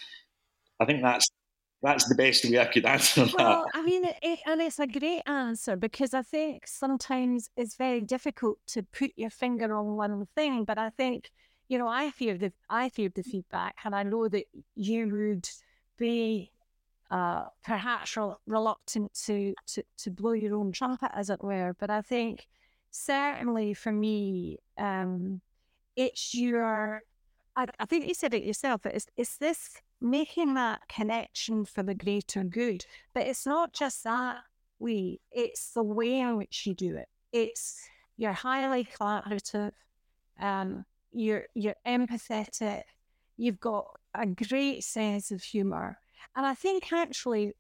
[0.80, 1.28] I think that's
[1.82, 3.34] that's the best way I could answer that.
[3.36, 8.00] Well, I mean, it, and it's a great answer because I think sometimes it's very
[8.00, 10.64] difficult to put your finger on one thing.
[10.64, 11.30] But I think,
[11.68, 14.44] you know, I hear the I hear the feedback, and I know that
[14.76, 15.48] you would
[15.98, 16.52] be
[17.10, 18.16] uh, perhaps
[18.46, 21.74] reluctant to, to to blow your own trumpet, as it were.
[21.78, 22.46] But I think
[22.90, 25.40] certainly for me, um,
[25.96, 27.02] it's your.
[27.56, 28.86] I, I think you said it yourself.
[28.86, 32.84] It's it's this making that connection for the greater good.
[33.14, 34.38] But it's not just that
[34.78, 35.20] way.
[35.30, 37.08] It's the way in which you do it.
[37.32, 37.80] It's
[38.16, 39.72] you're highly collaborative.
[40.40, 42.82] Um, you're you're empathetic.
[43.36, 45.98] You've got a great sense of humor
[46.34, 47.52] and I think actually,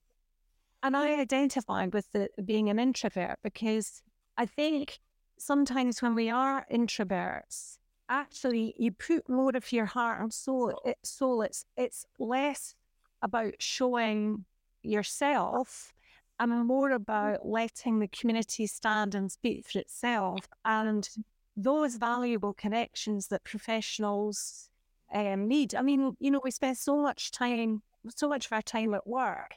[0.82, 4.02] and I identify with the, being an introvert because
[4.36, 4.98] I think
[5.38, 7.78] sometimes when we are introverts,
[8.12, 10.80] actually you put more of your heart and soul.
[10.84, 12.74] It, soul it's it's less
[13.22, 14.44] about showing
[14.82, 15.92] yourself
[16.38, 21.08] and more about letting the community stand and speak for itself and
[21.56, 24.70] those valuable connections that professionals
[25.14, 25.74] um, need.
[25.74, 27.82] I mean, you know, we spend so much time
[28.16, 29.54] so much of our time at work.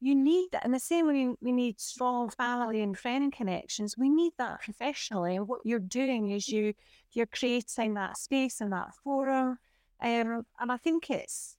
[0.00, 0.64] You need that.
[0.64, 5.36] And the same way we need strong family and friend connections, we need that professionally.
[5.36, 6.74] And what you're doing is you
[7.12, 9.58] you're creating that space and that forum.
[10.00, 11.56] Um, and I think it's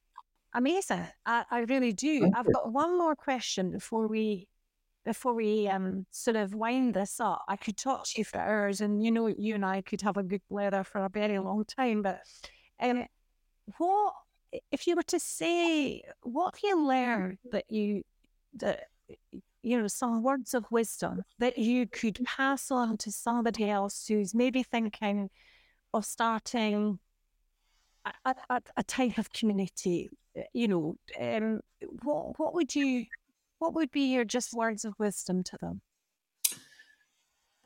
[0.53, 1.05] amazing.
[1.25, 2.21] I, I really do.
[2.21, 2.53] Thank I've you.
[2.53, 4.47] got one more question before we
[5.05, 7.43] before we um sort of wind this up.
[7.47, 10.17] I could talk to you for hours, and you know, you and I could have
[10.17, 12.01] a good blather for a very long time.
[12.01, 12.21] But
[12.79, 13.05] um,
[13.77, 14.13] what
[14.71, 18.03] if you were to say, what have you learned that you
[18.59, 18.87] that
[19.61, 24.33] you know some words of wisdom that you could pass on to somebody else who's
[24.33, 25.29] maybe thinking
[25.93, 26.99] of starting
[28.25, 30.09] a, a, a type of community?
[30.35, 31.61] Eh, you know, um,
[32.03, 33.05] what what would you
[33.59, 35.81] what would be your just words of wisdom to them?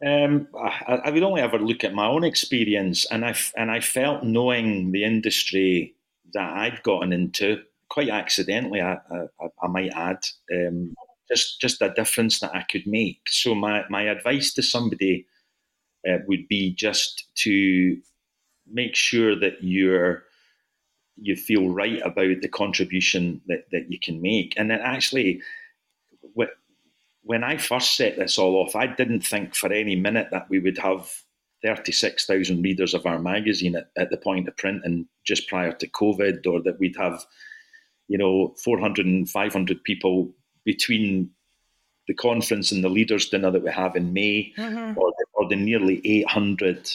[0.05, 3.79] Um, I, I, would only ever look at my own experience, and I and I
[3.79, 5.95] felt knowing the industry
[6.33, 7.61] that I'd gotten into
[7.93, 8.81] quite accidentally.
[8.81, 10.95] I, I, I might add, um,
[11.29, 13.21] just just a difference that I could make.
[13.27, 15.27] So my my advice to somebody
[16.07, 17.97] uh, would be just to
[18.67, 20.23] make sure that you're
[21.15, 24.55] you feel right about the contribution that, that you can make.
[24.57, 25.41] And then actually,
[27.23, 30.59] when I first set this all off, I didn't think for any minute that we
[30.59, 31.09] would have
[31.63, 36.45] 36,000 readers of our magazine at, at the point of printing just prior to COVID,
[36.45, 37.25] or that we'd have,
[38.07, 40.33] you know, 400 and 500 people
[40.65, 41.29] between
[42.07, 44.97] the conference and the leaders dinner that we have in May, mm-hmm.
[44.97, 46.91] or, the, or the nearly 800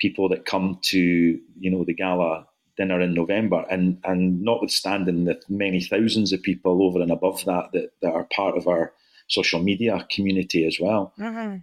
[0.00, 2.46] people that come to, you know, the gala
[2.78, 7.70] dinner in November, and and notwithstanding the many thousands of people over and above that
[7.72, 8.94] that, that are part of our
[9.28, 11.12] social media community as well.
[11.18, 11.58] Mm-hmm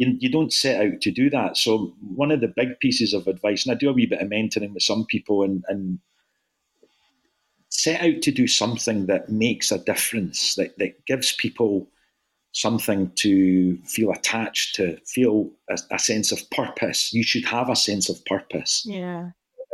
[0.00, 1.58] you, you don't set out to do that.
[1.58, 4.28] So one of the big pieces of advice, and I do a wee bit of
[4.28, 5.98] mentoring with some people, and, and
[7.82, 11.88] set out to do something that makes a difference, that, that gives people
[12.52, 17.12] something to feel attached to, feel a, a sense of purpose.
[17.12, 18.84] You should have a sense of purpose.
[18.86, 19.30] Yeah.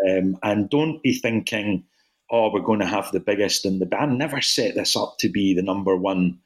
[0.09, 1.85] Um, and don't be thinking,
[2.31, 4.19] oh, we're going to have the biggest in the band.
[4.19, 6.39] Never set this up to be the number one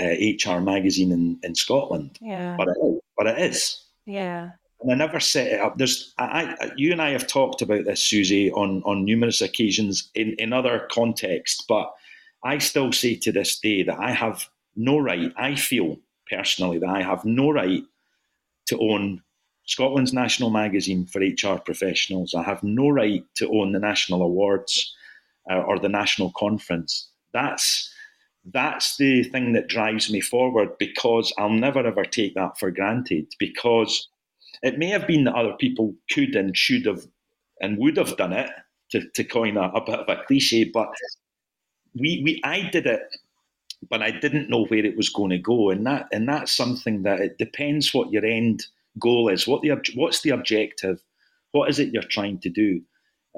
[0.00, 2.18] uh, HR magazine in, in Scotland.
[2.20, 2.56] Yeah.
[2.56, 3.00] But it.
[3.16, 3.84] But it is.
[4.06, 4.52] Yeah.
[4.82, 5.78] And I never set it up.
[5.78, 10.10] There's, I, I, you and I have talked about this, Susie, on, on numerous occasions
[10.14, 11.92] in, in other contexts, but
[12.44, 16.88] I still say to this day that I have no right, I feel personally that
[16.88, 17.84] I have no right
[18.66, 19.22] to own
[19.64, 22.34] Scotland's national magazine for HR professionals.
[22.34, 24.94] I have no right to own the national awards
[25.50, 27.08] uh, or the national conference.
[27.32, 27.88] That's
[28.44, 33.32] that's the thing that drives me forward because I'll never ever take that for granted
[33.38, 34.08] because
[34.62, 37.06] it may have been that other people could and should have
[37.60, 38.50] and would have done it
[38.90, 40.88] to, to coin a, a bit of a cliche, but
[41.94, 43.02] we, we I did it,
[43.88, 47.02] but I didn't know where it was going to go, and that and that's something
[47.02, 48.66] that it depends what your end
[48.98, 51.02] goal is, what the what's the objective,
[51.52, 52.80] what is it you're trying to do,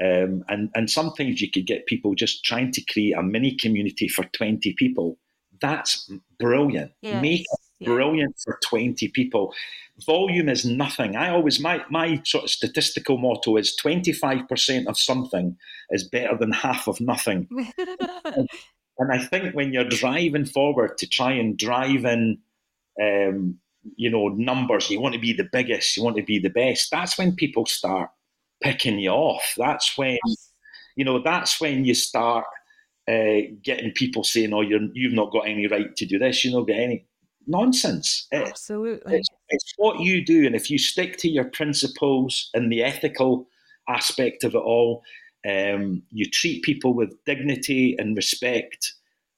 [0.02, 4.08] um, and and sometimes you could get people just trying to create a mini community
[4.08, 5.18] for twenty people.
[5.60, 6.92] That's brilliant.
[7.00, 7.22] Yes.
[7.22, 7.46] Make
[7.82, 9.54] brilliant for twenty people.
[10.06, 11.16] Volume is nothing.
[11.16, 15.56] I always my my sort of statistical motto is twenty five percent of something
[15.90, 17.48] is better than half of nothing.
[18.98, 22.38] and I think when you're driving forward to try and drive in,
[23.00, 23.58] um,
[23.96, 26.90] you know, numbers, you want to be the biggest, you want to be the best.
[26.90, 28.10] That's when people start
[28.62, 29.54] picking you off.
[29.56, 30.18] That's when,
[30.96, 32.46] you know, that's when you start
[33.08, 36.44] uh, getting people saying, "Oh, you're you've not got any right to do this.
[36.44, 37.06] You don't get any."
[37.46, 38.26] Nonsense.
[38.32, 39.16] Absolutely.
[39.16, 43.48] It's, it's what you do, and if you stick to your principles and the ethical
[43.88, 45.02] aspect of it all,
[45.48, 48.94] um, you treat people with dignity and respect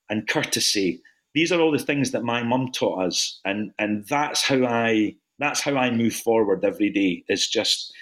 [0.09, 1.03] and courtesy.
[1.35, 5.17] These are all the things that my mum taught us, and and that's how I
[5.39, 7.25] that's how I move forward every day.
[7.29, 7.93] Is just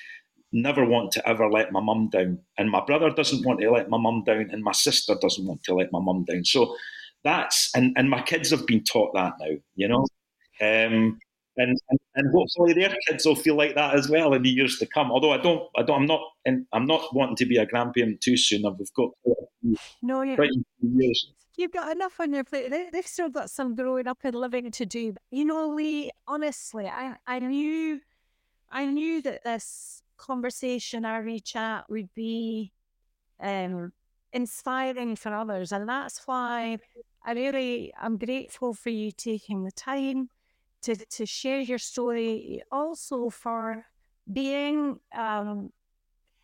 [0.53, 3.91] never want to ever let my mum down, and my brother doesn't want to let
[3.91, 6.45] my mum down, and my sister doesn't want to let my mum down.
[6.45, 6.77] So
[7.25, 10.07] that's and and my kids have been taught that now, you know.
[10.61, 11.19] Um,
[11.57, 14.79] and, and, and hopefully their kids will feel like that as well in the years
[14.79, 15.11] to come.
[15.13, 18.21] Although I don't, I don't, I'm not, and I'm not wanting to be a grandparent
[18.21, 18.67] too soon.
[18.67, 19.11] I've got
[20.03, 20.45] no, you're,
[20.81, 21.33] years.
[21.57, 22.71] You've got enough on your plate.
[22.71, 25.15] They, have still got some growing up and living to do.
[25.31, 26.11] You know, Lee.
[26.27, 28.01] Honestly, I, I knew,
[28.71, 32.73] I knew that this conversation, our chat, would be
[33.41, 33.93] um,
[34.33, 36.79] inspiring for others, and that's why
[37.25, 40.29] I really, I'm grateful for you taking the time
[40.83, 43.87] to, to share your story, also for
[44.31, 45.73] being um,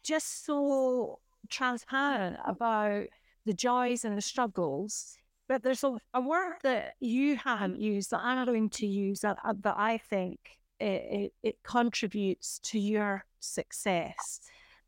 [0.02, 1.18] just so
[1.50, 3.04] transparent about
[3.44, 5.18] the joys and the struggles.
[5.48, 9.38] But there's a, a word that you haven't used that I'm going to use that,
[9.44, 10.38] uh, that I think
[10.78, 14.40] it, it, it, contributes to your success.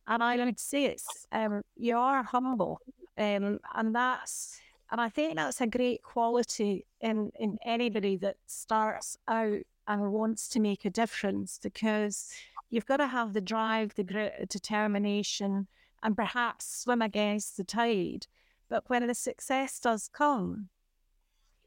[0.07, 2.81] And I would say it's um, you are humble,
[3.19, 4.61] um, and that's
[4.93, 10.49] and I think that's a great quality in, in anybody that starts out and wants
[10.49, 12.31] to make a difference because
[12.69, 15.67] you've got to have the drive, the grit, determination,
[16.03, 18.27] and perhaps swim against the tide.
[18.69, 20.69] But when the success does come,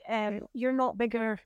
[0.08, 1.40] um, you're not bigger.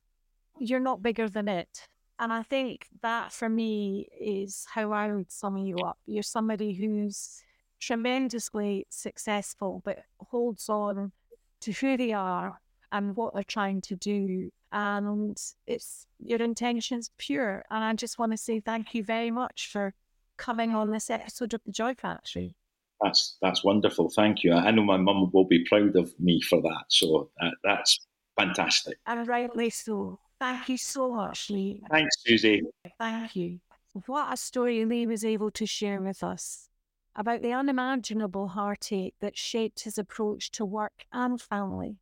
[0.59, 1.87] You're not bigger than it.
[2.19, 5.97] And I think that for me is how I would sum you up.
[6.05, 7.41] You're somebody who's
[7.79, 9.99] tremendously successful, but
[10.29, 11.13] holds on
[11.61, 12.59] to who they are
[12.91, 14.51] and what they're trying to do.
[14.71, 17.63] And it's your intention's pure.
[17.69, 19.93] And I just want to say thank you very much for
[20.37, 22.55] coming on this episode of the Joy Factory.
[23.01, 24.09] That's that's wonderful.
[24.09, 24.53] Thank you.
[24.53, 26.83] I know my mum will be proud of me for that.
[26.89, 27.99] So that, that's
[28.37, 28.97] fantastic.
[29.05, 30.19] And rightly so.
[30.39, 31.81] Thank you so much, Lee.
[31.91, 32.61] Thanks, Susie.
[32.97, 33.59] Thank you.
[34.05, 36.68] What a story Lee was able to share with us
[37.15, 41.97] about the unimaginable heartache that shaped his approach to work and family,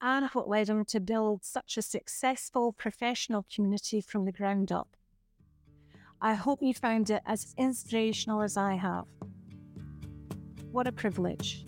[0.00, 4.96] and what led him to build such a successful professional community from the ground up.
[6.22, 9.06] I hope you found it as inspirational as I have.
[10.70, 11.64] What a privilege.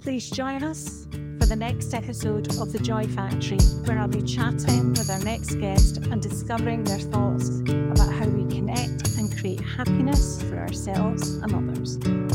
[0.00, 1.06] Please join us
[1.40, 5.56] for the next episode of The Joy Factory, where I'll be chatting with our next
[5.56, 9.03] guest and discovering their thoughts about how we connect
[9.44, 12.33] create happiness for ourselves and others.